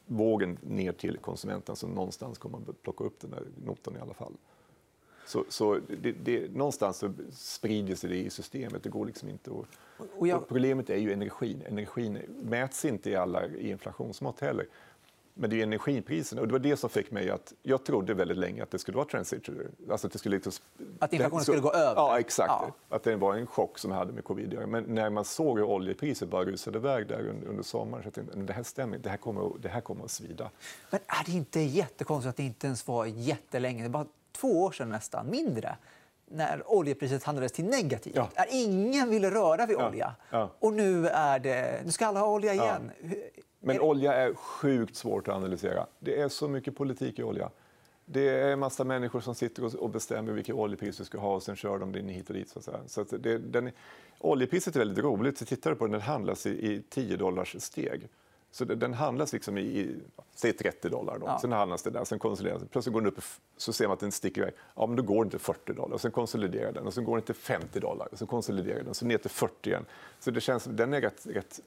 vågen 0.06 0.58
ner 0.62 0.92
till 0.92 1.18
konsumenten 1.18 1.76
som 1.76 1.92
någonstans 1.92 2.38
kommer 2.38 2.58
att 2.58 2.82
plocka 2.84 3.04
upp 3.04 3.20
den 3.20 3.32
där 3.32 3.44
notan 3.66 3.96
i 3.96 4.00
alla 4.00 4.14
fall. 4.14 4.34
Så, 5.28 5.46
så 5.50 5.80
det, 6.02 6.12
det, 6.12 6.52
någonstans 6.56 6.98
så 6.98 7.14
sprider 7.32 7.96
sig 7.96 8.10
det 8.10 8.18
i 8.18 8.30
systemet. 8.30 8.84
Det 8.84 8.90
går 8.90 9.06
liksom 9.06 9.30
inte 9.30 9.52
att... 9.52 9.66
Och 10.18 10.28
jag- 10.28 10.48
problemet 10.48 10.90
är 10.90 10.98
ju 10.98 11.12
energin. 11.14 11.62
Energin 11.68 12.18
mäts 12.44 12.86
inte 12.86 13.10
i 13.10 13.16
alla 13.16 13.48
i 13.48 13.70
inflationsmått 13.70 14.40
heller. 14.40 14.68
Men 15.38 15.50
det 15.50 15.60
är 15.60 15.64
energipriserna. 15.64 16.42
Och 16.42 16.48
det 16.48 16.52
var 16.52 16.60
det 16.60 16.78
som 16.78 16.90
fick 16.90 17.12
mig 17.12 17.30
att... 17.30 17.54
Jag 17.64 17.84
trodde 17.86 18.14
väldigt 18.14 18.38
länge 18.38 18.64
att 18.64 18.72
det 18.72 18.80
skulle 18.80 18.96
vara 18.98 19.08
transitor. 19.08 19.72
Alltså 19.92 20.08
att, 20.08 20.14
det 20.14 20.20
skulle 20.20 20.36
liksom, 20.36 20.54
Att 21.00 21.14
inflationen 21.14 21.44
skulle 21.44 21.60
gå 21.60 21.74
över? 21.74 21.96
Ja, 22.02 22.20
exakt. 22.20 22.50
Ja. 22.50 22.72
Att 22.96 23.04
det 23.04 23.16
var 23.16 23.36
en 23.36 23.48
chock 23.48 23.78
som 23.80 23.92
hade 23.92 24.14
med 24.14 24.24
covid. 24.24 24.60
Men 24.68 24.84
när 24.84 25.10
man 25.10 25.26
såg 25.26 25.58
hur 25.60 25.66
oljepriset 25.66 26.30
bara 26.30 26.46
rusade 26.46 26.78
iväg 26.78 27.08
där 27.08 27.28
under, 27.50 27.64
sommaren 27.64 28.04
så 28.04 28.08
jag 28.08 28.14
tänkte 28.14 28.38
jag 28.38 28.48
det 28.48 28.54
här 28.54 28.64
stämmer 28.64 28.98
det 28.98 29.10
här 29.10 29.18
kommer, 29.18 29.52
det 29.60 29.70
här 29.70 29.82
kommer 29.82 30.06
att 30.06 30.12
svida. 30.12 30.50
Men 30.90 31.00
är 31.08 31.26
det 31.26 31.32
inte 31.32 31.60
jättekonstigt 31.60 32.30
att 32.30 32.38
det 32.38 32.44
inte 32.44 32.68
ens 32.68 32.88
var 32.88 33.06
jättelänge, 33.06 33.84
det 33.84 33.90
bara 33.90 34.06
två 34.32 34.64
år 34.64 34.72
sedan 34.72 34.90
nästan, 34.90 35.30
mindre, 35.30 35.76
när 36.28 36.72
oljepriset 36.72 37.24
handlades 37.24 37.52
till 37.52 37.66
negativt? 37.66 38.16
Ja. 38.16 38.30
Ingen 38.50 39.10
ville 39.10 39.30
röra 39.32 39.66
vid 39.66 39.78
Ja. 39.80 39.88
olja. 39.90 40.16
Ja. 40.30 40.50
Och 40.60 40.74
nu, 40.74 41.08
är 41.08 41.40
det, 41.40 41.82
nu 41.86 41.92
ska 41.92 42.08
alla 42.08 42.20
ha 42.20 42.28
olja 42.28 42.54
igen. 42.54 42.92
Hur- 42.98 43.30
Men 43.66 43.76
är- 43.76 43.82
olja 43.84 44.14
är 44.14 44.34
sjukt 44.34 44.96
svårt 44.96 45.28
att 45.28 45.36
analysera. 45.36 45.86
Det 46.00 46.20
är 46.22 46.30
så 46.30 46.48
mycket 46.48 46.76
politik 46.76 47.20
i 47.20 47.24
olja. 47.24 47.50
Det 48.06 48.30
är 48.30 48.52
en 48.52 48.60
massa 48.60 48.84
människor 48.84 49.20
som 49.20 49.36
sitter 49.36 49.84
och- 49.84 49.90
bestämmer 49.90 50.32
vilket 50.34 50.56
oljepris 50.56 50.98
du 50.98 51.06
ska 51.06 51.18
ha 51.18 51.36
och 51.36 51.44
sen 51.44 51.56
kör 51.56 51.80
de 51.80 51.92
det 51.92 52.00
in 52.00 52.10
hit 52.10 52.28
och 52.30 52.36
dit. 52.36 52.50
Så 52.50 52.60
att 52.60 52.66
säga. 52.66 52.80
Så 52.88 53.02
att 53.02 53.14
det, 53.20 53.38
den, 53.38 53.72
oljepriset 54.20 54.76
är 54.76 54.80
väldigt 54.80 55.04
roligt. 55.04 55.38
Så 55.38 55.46
tittar 55.46 55.70
du 55.72 55.76
på 55.76 55.86
den, 55.86 55.92
den 55.92 56.02
handlas 56.02 56.46
i, 56.46 56.50
i 56.50 56.82
10 56.90 57.18
dollars 57.18 57.56
steg. 57.64 58.08
Så 58.52 58.66
den 58.66 58.94
handlas 58.94 59.34
liksom 59.34 59.58
i, 59.58 59.62
i 59.62 59.96
säg 60.36 60.54
30 60.54 60.90
dollar. 60.90 61.18
Då. 61.20 61.26
Ja. 61.28 61.40
Sen 61.42 61.52
handlas 61.52 61.84
det 61.84 61.90
där, 61.90 62.04
sen 62.04 62.20
konsolideras 62.20 62.60
den. 62.62 62.68
Plötsligt 62.70 62.94
går 62.94 63.02
den 63.02 63.08
upp, 63.12 63.20
så 63.58 63.74
ser 63.74 63.88
man 63.88 63.94
att 63.94 64.00
den 64.00 64.12
sticker 64.12 64.42
iväg. 64.42 64.54
Ja, 64.76 64.86
men 64.88 64.96
då 64.96 65.04
går 65.04 65.24
den 65.24 65.30
till 65.32 65.40
40 65.40 65.74
dollar. 65.74 65.98
Sen 65.98 66.12
konsoliderar 66.12 66.72
den 66.72 66.88
och 66.88 66.94
sen 66.94 67.04
går 67.04 67.16
den 67.18 67.26
till 67.26 67.36
50 67.36 67.80
dollar. 67.80 68.08
Och 68.12 68.18
så 68.20 68.26
konsoliderar 68.28 68.84
den, 68.84 68.94
så 68.94 69.06
ner 69.06 69.18
till 69.18 69.30
40 69.30 69.70
igen. 69.70 69.86
Så 70.20 70.32
det 70.32 70.42
känns, 70.42 70.64
den 70.64 70.94
är 70.94 71.02
rätt, 71.02 71.28
rätt 71.28 71.60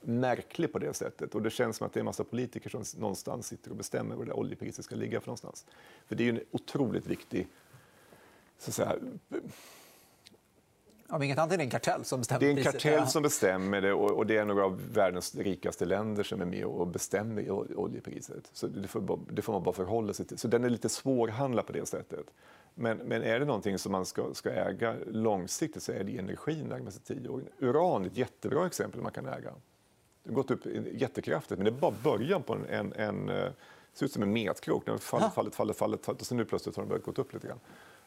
märklig 0.00 0.72
på 0.72 0.78
det 0.78 0.94
sättet. 0.94 1.34
Och 1.34 1.42
det 1.42 1.50
känns 1.50 1.76
som 1.76 1.86
att 1.86 1.92
det 1.92 1.98
är 1.98 2.02
en 2.02 2.04
massa 2.04 2.24
politiker 2.24 2.70
som 2.70 2.82
någonstans 3.00 3.46
sitter 3.46 3.70
och 3.70 3.76
bestämmer 3.76 4.16
var 4.16 4.24
det 4.24 4.32
oljepriset 4.32 4.84
ska 4.84 4.94
ligga 4.94 5.20
för 5.20 5.26
någonstans. 5.28 5.66
För 6.06 6.16
det 6.16 6.24
är 6.24 6.32
en 6.32 6.40
otroligt 6.50 7.06
viktig 7.06 7.48
så 8.58 8.70
att 8.70 8.74
säga, 8.74 8.96
Om 11.08 11.22
inget 11.22 11.38
annat 11.38 11.52
är 11.52 11.58
det 11.58 11.64
en 11.64 11.70
kartell 11.70 12.04
som 12.04 12.20
bestämmer 12.20 12.40
det 12.40 12.46
är 12.46 12.56
en 12.56 12.64
kartell 12.64 13.06
som 13.06 13.22
bestämmer 13.22 13.80
det 13.80 13.92
och 13.92 14.26
det 14.26 14.36
är 14.36 14.44
några 14.44 14.64
av 14.64 14.92
världens 14.92 15.34
rikaste 15.34 15.84
länder 15.84 16.22
som 16.22 16.40
är 16.40 16.44
med 16.44 16.64
och 16.64 16.86
bestämmer 16.86 17.50
ol- 17.50 17.74
oljepriset. 17.76 18.50
Så 18.52 18.66
det 18.66 18.88
får, 18.88 19.52
man 19.52 19.62
bara 19.62 19.72
förhålla 19.74 20.12
sig 20.12 20.26
till. 20.26 20.38
Så 20.38 20.48
den 20.48 20.64
är 20.64 20.68
lite 20.70 20.88
svårhandlad 20.88 21.66
på 21.66 21.72
det 21.72 21.86
sättet. 21.88 22.26
Men, 22.74 22.98
men 22.98 23.22
är 23.22 23.40
det 23.40 23.46
någonting 23.46 23.78
som 23.78 23.92
man 23.92 24.06
ska, 24.06 24.34
ska 24.34 24.50
äga 24.50 24.96
långsiktigt 25.06 25.82
så 25.82 25.92
är 25.92 26.04
det 26.04 26.18
energin 26.18 26.66
närmaste 26.66 27.00
tio 27.14 27.28
åren. 27.28 27.48
Uran 27.58 28.02
är 28.02 28.06
ett 28.06 28.16
jättebra 28.16 28.66
exempel 28.66 29.02
man 29.02 29.12
kan 29.12 29.26
äga. 29.26 29.54
Har 30.28 30.34
gått 30.34 30.50
upp 30.50 30.60
jättekraftigt, 30.92 31.58
men 31.58 31.64
det 31.64 31.70
är 31.70 31.80
bara 31.80 31.94
början 32.04 32.42
på 32.42 32.52
en... 32.52 32.64
en, 32.64 32.92
en 32.92 33.28
eh, 33.28 33.50
ser 33.92 34.06
ut 34.06 34.12
som 34.12 34.22
en 34.22 34.32
metkrok. 34.32 34.84
Den 34.84 34.92
har 34.92 34.98
fallit, 34.98 35.34
fallit, 35.34 35.54
fallit, 35.54 35.76
fallit, 35.76 36.04
fallit 36.04 36.20
och 36.20 36.26
så 36.26 36.34
nu 36.34 36.44
plötsligt 36.44 36.76
har 36.76 36.82
den 36.82 36.88
börjat 36.88 37.04
gå 37.04 37.10
upp 37.10 37.34
lite 37.34 37.46
grann. 37.46 37.60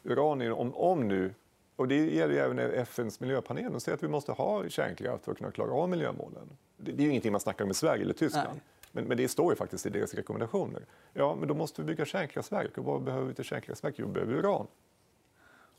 Uran 0.03 0.41
är, 0.41 0.51
om, 0.51 0.75
om 0.75 1.07
nu, 1.07 1.34
och 1.75 1.88
det 1.88 1.95
gäller 1.95 2.34
ju 2.34 2.39
även 2.39 2.60
FNs 2.60 3.19
miljöpanel, 3.19 3.71
de 3.71 3.79
säger 3.79 3.97
att 3.97 4.03
vi 4.03 4.07
måste 4.07 4.31
ha 4.31 4.69
kärnkraft 4.69 5.25
för 5.25 5.31
att 5.31 5.38
kunna 5.38 5.51
klara 5.51 5.71
av 5.71 5.89
miljömålen. 5.89 6.49
Det, 6.77 6.91
det 6.91 7.01
är 7.01 7.03
ju 7.03 7.10
ingenting 7.10 7.31
man 7.31 7.41
snackar 7.41 7.65
om 7.65 7.71
i 7.71 7.73
Sverige 7.73 8.03
eller 8.03 8.13
Tyskland. 8.13 8.60
Men, 8.91 9.03
men 9.03 9.17
det 9.17 9.27
står 9.27 9.51
ju 9.51 9.55
faktiskt 9.55 9.86
i 9.86 9.89
deras 9.89 10.13
rekommendationer. 10.13 10.86
Ja, 11.13 11.36
men 11.39 11.47
då 11.47 11.53
måste 11.53 11.81
vi 11.81 11.88
bygga 11.88 12.05
kärnkraftverk. 12.05 12.77
Och 12.77 12.86
vad 12.86 13.03
behöver 13.03 13.27
vi 13.27 13.34
till 13.34 13.45
kärnkraftverk? 13.45 13.95
Jo, 13.97 14.07
vi 14.07 14.13
behöver 14.13 14.34
uran. 14.34 14.67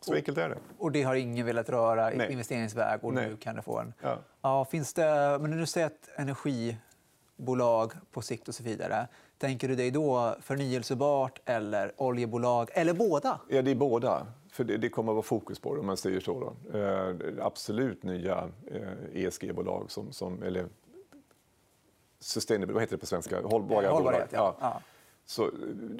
Så 0.05 0.15
enkelt 0.15 0.39
är 0.39 0.49
det. 0.49 0.59
Och 0.79 0.93
det 0.93 1.03
har 1.03 1.15
ingen 1.15 1.47
velat 1.47 1.69
röra 1.69 2.13
i 2.13 2.17
Nej. 2.17 2.33
investeringsväg 2.33 3.05
och 3.05 3.15
Nej. 3.15 3.29
nu 3.29 3.37
kan 3.37 3.57
det 3.57 3.63
få 3.63 3.79
en... 3.79 3.95
Ja. 4.03 4.19
Ja, 4.43 4.65
finns 4.65 4.95
det... 4.95 5.39
Men 5.41 5.51
när 5.51 5.59
du 5.59 5.67
säger 5.67 5.87
att 5.87 6.09
energibolag 6.17 7.93
på 8.13 8.23
sikt 8.23 8.49
och 8.49 8.55
så 8.55 8.63
vidare, 8.63 9.09
tänker 9.39 9.69
du 9.69 9.75
dig 9.77 9.91
då 9.91 10.37
förnyelsebart 10.41 11.41
eller 11.45 11.93
oljebolag 11.97 12.71
eller 12.73 12.95
båda? 12.95 13.41
Ja, 13.49 13.63
det 13.63 13.71
är 13.71 13.75
båda. 13.75 14.27
För 14.53 14.65
det, 14.65 14.89
kommer 14.89 15.13
att 15.13 15.17
vara 15.17 15.23
fokus 15.23 15.59
på 15.59 15.75
det, 15.75 15.81
om 15.81 15.87
man 15.87 15.97
säger 15.97 16.21
så. 16.21 16.41
Då. 16.41 16.79
Eh, 16.79 17.15
absolut 17.41 18.03
nya 18.03 18.49
eh, 18.67 19.25
ESG-bolag, 19.25 19.91
som, 19.91 20.13
som, 20.13 20.43
eller 20.43 20.67
sustainable, 22.21 22.75
vad 22.75 22.83
heter 22.83 22.97
det 22.97 23.01
på 23.01 23.07
svenska? 23.07 23.41
Hållbara 23.41 23.91
Hållbarhet, 23.91 24.29
ja. 24.33 24.57
Ja. 24.61 24.81
Så 25.27 25.45
eh, 25.45 25.51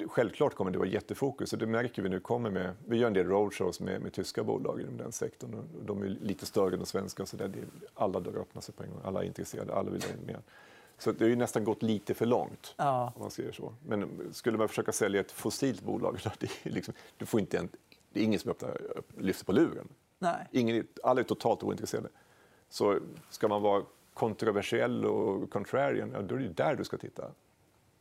självklart 0.07 0.55
kommer 0.55 0.71
det 0.71 0.77
vara 0.77 0.89
jättefokus. 0.89 1.53
Och 1.53 1.59
det 1.59 1.67
märker 1.67 2.01
vi 2.01 2.09
nu. 2.09 2.19
Kommer 2.19 2.49
med, 2.49 2.73
vi 2.87 2.97
gör 2.97 3.07
en 3.07 3.13
del 3.13 3.27
roadshows 3.27 3.79
med, 3.79 4.01
med 4.01 4.13
tyska 4.13 4.43
bolag 4.43 4.81
inom 4.81 4.97
den 4.97 5.11
sektorn. 5.11 5.53
Och 5.53 5.85
de 5.85 6.01
är 6.01 6.07
lite 6.07 6.45
större 6.45 6.73
än 6.73 6.79
de 6.79 6.85
svenska. 6.85 7.25
Så 7.25 7.37
där 7.37 7.51
alla 7.93 8.19
dörrar 8.19 8.39
öppnar 8.39 8.61
sig 8.61 8.75
på 8.75 8.83
en 8.83 8.89
gång. 8.89 9.01
Alla 9.03 9.23
är 9.23 9.27
intresserade, 9.27 9.73
alla 9.73 9.91
vill 9.91 10.01
ha 10.01 10.09
in 10.09 10.25
mer. 10.25 10.39
Så 10.97 11.11
det 11.11 11.23
har 11.23 11.29
ju 11.29 11.35
nästan 11.35 11.63
gått 11.63 11.83
lite 11.83 12.13
för 12.13 12.25
långt. 12.25 12.73
Ja. 12.77 13.13
Om 13.15 13.21
man 13.21 13.31
säger 13.31 13.51
så. 13.51 13.73
Men 13.87 14.29
skulle 14.31 14.57
man 14.57 14.67
försöka 14.67 14.91
sälja 14.91 15.21
ett 15.21 15.31
fossilt 15.31 15.81
bolag, 15.81 16.19
då 16.23 16.29
det 16.39 16.49
är, 16.63 16.69
liksom, 16.69 16.93
du 17.17 17.25
får 17.25 17.39
inte 17.39 17.57
en, 17.57 17.69
det 18.09 18.19
är 18.19 18.23
ingen 18.23 18.39
som 18.39 18.51
öppnar, 18.51 18.77
lyfter 19.17 19.45
på 19.45 19.51
luren. 19.51 19.87
Nej. 20.19 20.47
Ingen, 20.51 20.87
alla 21.03 21.19
är 21.19 21.23
totalt 21.23 21.63
ointresserade. 21.63 22.09
Så 22.69 22.99
ska 23.29 23.47
man 23.47 23.61
vara 23.61 23.83
kontroversiell 24.13 25.05
och 25.05 25.49
contrarian, 25.49 26.11
ja, 26.13 26.21
då 26.21 26.35
är 26.35 26.39
det 26.39 26.47
där 26.47 26.75
du 26.75 26.83
ska 26.83 26.97
titta. 26.97 27.31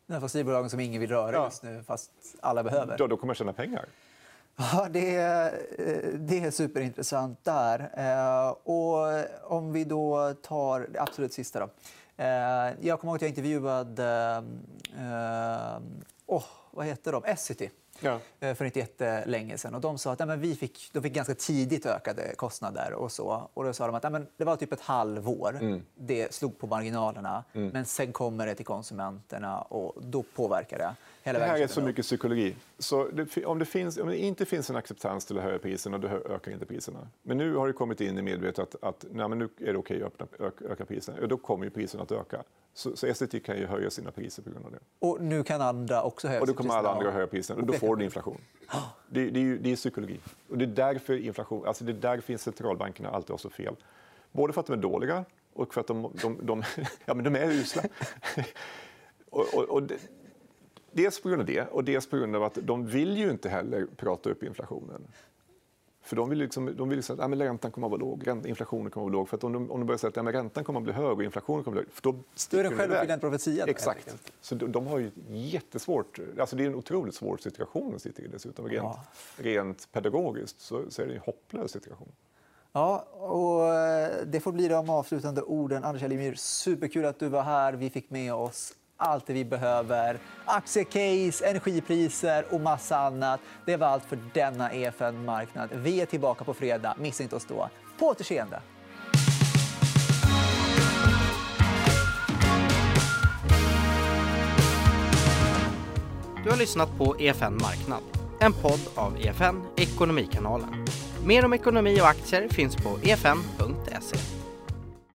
De 0.07 0.12
här 0.12 0.21
fossilbolagen 0.21 0.71
som 0.71 0.81
ingen 0.81 1.01
vill 1.01 1.11
röra 1.11 1.33
Ja. 1.37 1.45
just 1.45 1.62
nu, 1.62 1.83
fast 1.87 2.11
alla 2.41 2.62
behöver. 2.62 2.99
Då, 2.99 3.07
då 3.07 3.17
kommer 3.17 3.27
man 3.29 3.35
tjäna 3.35 3.53
pengar. 3.53 3.85
Ja, 4.57 4.87
det 4.91 5.15
är, 5.17 5.53
eh, 5.79 6.09
det 6.15 6.41
är 6.45 6.51
superintressant 6.51 7.45
där. 7.45 7.91
Eh, 7.97 8.49
Och 8.51 9.25
om 9.57 9.73
vi 9.73 9.85
då 9.85 10.35
tar 10.43 10.81
det 10.93 11.01
absolut 11.01 11.33
sista. 11.33 11.61
Då. 11.61 11.69
Eh, 12.25 12.27
Jag 12.81 13.01
kommer 13.01 13.11
ihåg 13.12 13.17
att 13.17 13.23
jag 13.23 13.29
intervjuade... 13.29 14.43
eh, 14.99 15.83
Åh, 16.27 16.45
vad 16.71 16.87
heter 16.87 17.12
de? 17.12 17.25
Essity 17.25 17.71
Ja. 18.03 18.19
eh, 18.41 18.55
för 18.55 18.65
inte 18.65 18.79
jättelänge 18.79 19.59
sedan. 19.59 19.75
Och 19.75 19.81
de 19.81 19.99
sa 19.99 20.12
att 20.12 20.19
nej, 20.19 20.29
men 20.29 20.41
vi 20.41 20.55
fick, 20.55 20.91
de 20.93 21.03
fick 21.03 21.15
ganska 21.15 21.35
tidigt 21.35 21.87
ökade 21.87 22.35
kostnader. 22.37 22.93
Och 22.93 23.12
så. 23.12 23.51
Och 23.55 23.65
då 23.65 23.73
sa 23.73 23.87
de 23.87 23.95
att 23.95 24.03
nej, 24.03 24.12
men 24.12 24.27
det 24.37 24.45
var 24.45 24.57
typ 24.57 24.73
ett 24.73 24.81
halvår. 24.81 25.59
Mm. 25.61 25.83
Det 25.95 26.35
slog 26.35 26.59
på 26.59 26.67
marginalerna. 26.67 27.45
Men 27.53 27.85
sen 27.85 28.12
kommer 28.12 28.47
det 28.47 28.55
till 28.55 28.67
konsumenterna 28.67 29.61
och 29.61 30.03
då 30.03 30.23
påverkar 30.23 30.79
det. 30.79 30.95
Hela 31.23 31.39
Det 31.39 31.45
här 31.45 31.59
är 31.59 31.67
så 31.67 31.81
mycket 31.81 32.05
psykologi. 32.05 32.57
Så 32.79 33.09
det, 33.09 33.45
om, 33.47 33.59
det 33.59 33.65
finns, 33.65 33.99
om 33.99 34.09
det 34.09 34.19
inte 34.19 34.45
finns 34.45 34.71
en 34.71 34.77
acceptans 34.77 35.25
till 35.25 35.39
att 35.39 35.45
höja 35.45 35.59
priserna, 35.59 35.99
då 35.99 36.09
ökar 36.09 36.53
inte 36.53 36.67
priserna. 36.67 37.09
Men 37.23 37.39
nu 37.39 37.55
har 37.55 37.67
det 37.67 37.73
kommit 37.73 38.01
in 38.01 38.19
i 38.19 38.23
medvetet 38.23 38.59
att, 38.59 38.85
att 38.85 39.05
nej, 39.11 39.29
men 39.29 39.39
nu 39.39 39.49
är 39.61 39.73
det 39.73 39.79
okej 39.79 40.03
att 40.03 40.07
öppna, 40.07 40.47
öka, 40.47 40.65
öka 40.65 40.85
priserna. 40.85 41.27
Då 41.27 41.37
kommer 41.37 41.65
ju 41.65 41.71
priserna 41.71 42.03
att 42.03 42.13
öka. 42.13 42.43
Så, 42.75 42.97
så 42.97 43.15
SVT 43.15 43.45
kan 43.45 43.57
ju 43.57 43.67
höja 43.67 43.91
sina 43.91 44.11
priser 44.11 44.43
på 44.43 44.51
grund 44.51 44.67
av 44.67 44.73
det. 44.73 44.79
Och 44.99 45.21
nu 45.21 45.45
kan 45.45 45.61
andra 45.61 46.03
också 46.03 46.29
höja 46.29 46.41
Och 46.41 46.47
då 46.47 46.55
kommer 46.55 46.75
alla 46.75 46.91
andra 46.91 47.09
att 47.09 47.15
höja 47.15 47.27
priserna 47.27 47.61
och 47.61 47.67
då 47.67 47.73
får 47.73 47.97
du 47.97 48.05
inflation. 48.05 48.39
Det, 49.09 49.31
det, 49.31 49.41
är 49.41 49.43
ju, 49.43 49.59
det 49.59 49.73
är 49.73 49.77
psykologi. 49.77 50.21
Och 50.49 50.59
det 50.59 50.65
är 50.65 50.67
därför 50.67 51.19
inflation, 51.19 51.67
alltså 51.67 51.85
det 51.85 51.93
är 51.93 51.97
därför 51.97 52.37
centralbankerna 52.37 53.09
alltid 53.09 53.31
har 53.31 53.39
så 53.39 53.51
fel. 53.51 53.77
Både 54.33 54.53
för 54.53 54.61
att 54.61 54.67
de 54.67 54.73
är 54.73 54.77
dåliga 54.77 55.25
och 55.53 55.75
för 55.75 55.81
att 55.81 55.87
de, 55.87 56.13
de, 56.23 56.39
de, 56.43 56.63
ja, 57.05 57.15
men 57.15 57.25
de 57.25 57.37
är 57.37 57.51
usla. 57.51 57.83
och, 59.31 59.55
och, 59.55 59.65
och 59.65 59.83
det, 59.83 59.97
dels 60.92 61.20
på 61.22 61.28
grund 61.28 61.40
av 61.40 61.46
det 61.46 61.62
och 61.68 61.85
dels 61.85 62.07
på 62.07 62.16
grund 62.16 62.37
av 62.37 62.42
att 62.42 62.59
de 62.62 62.87
vill 62.87 63.16
ju 63.16 63.31
inte 63.31 63.48
heller 63.48 63.87
prata 63.96 64.31
upp 64.31 64.42
inflationen. 64.42 65.07
För 66.05 66.16
de 66.16 66.28
vill, 66.28 66.38
liksom, 66.38 66.76
de 66.76 66.88
vill 66.88 66.98
liksom 66.98 67.14
att 67.14 67.20
ja, 67.20 67.28
men 67.28 67.38
räntan 67.38 67.70
kommer 67.70 67.87
att 67.87 67.90
vara 67.90 68.00
låg, 68.00 68.46
inflationen 68.46 68.90
kommer 68.90 69.07
att 69.07 69.12
vara 69.12 69.20
låg. 69.20 69.28
För 69.28 69.37
att 69.37 69.44
om 69.44 69.52
de, 69.52 69.70
om 69.70 69.81
de 69.81 69.87
börjar 69.87 69.98
säga 69.98 70.09
att 70.09 70.16
ja, 70.16 70.22
men 70.22 70.33
räntan 70.33 70.64
kommer 70.64 70.81
att 70.81 70.85
bli 70.85 70.92
hög 70.92 71.16
och 71.16 71.24
inflationen 71.24 71.64
kommer 71.64 71.81
att 71.81 71.87
bli 71.87 71.92
hög, 71.92 72.02
då 72.02 72.12
Då 72.12 72.18
är 72.18 72.22
sticker 72.35 72.57
det 72.57 72.68
den 72.68 72.78
självuppfyllande 72.78 73.12
helt 73.12 73.68
Exakt. 73.68 74.33
Så 74.40 74.55
de, 74.55 74.72
de 74.72 74.87
har 74.87 74.98
ju 74.98 75.11
jättesvårt, 75.28 76.18
alltså 76.38 76.57
det 76.57 76.62
är 76.64 76.66
en 76.66 76.74
otroligt 76.74 77.14
svår 77.14 77.37
situation 77.37 77.94
att 77.94 78.02
sitta 78.02 78.22
i 78.22 78.26
dessutom. 78.26 78.68
Rent, 78.68 78.83
Ja. 78.85 79.05
rent 79.37 79.92
pedagogiskt 79.92 80.61
så, 80.61 80.83
så 80.88 81.02
är 81.02 81.07
det 81.07 81.14
en 81.14 81.20
hopplös 81.20 81.72
situation. 81.72 82.09
Ja, 82.72 82.98
och 83.12 83.74
eh, 83.74 84.12
det 84.26 84.40
får 84.40 84.52
bli 84.52 84.68
de 84.68 84.90
avslutande 84.90 85.42
orden. 85.42 85.85
Anders 85.85 86.02
Elgemyr, 86.02 86.35
superkul 86.35 87.05
att 87.05 87.18
du 87.18 87.28
var 87.28 87.42
här. 87.42 87.72
Vi 87.72 87.90
fick 87.90 88.11
med 88.11 88.35
oss 88.35 88.74
allt 89.03 89.27
det 89.27 89.33
vi 89.33 89.45
behöver. 89.45 90.19
Aktiecase, 90.45 91.47
energipriser 91.47 92.45
och 92.51 92.61
massa 92.61 92.99
annat. 92.99 93.41
Det 93.65 93.77
var 93.77 93.87
allt 93.87 94.05
för 94.05 94.19
denna 94.35 94.73
EFN-marknad. 94.73 95.71
Vi 95.73 96.01
är 96.01 96.07
tillbaka 96.07 96.45
på 96.45 96.55
fredag. 96.55 96.95
Missa 96.99 97.23
inte 97.23 97.37
oss 97.37 97.47
då. 97.49 97.69
På 97.99 98.07
återseende! 98.07 98.61
Du 106.45 106.51
har 106.51 106.57
lyssnat 106.57 106.99
på 106.99 107.17
EFN 107.21 107.59
Marknad, 107.61 108.03
en 108.41 108.53
podd 108.53 108.81
av 108.95 109.17
EFN 109.21 109.62
Ekonomikanalen. 109.77 110.87
Mer 111.27 111.45
om 111.45 111.53
ekonomi 111.53 112.01
och 112.01 112.09
aktier 112.09 112.49
finns 112.49 112.77
på 112.77 112.99
efn.se. 113.03 114.32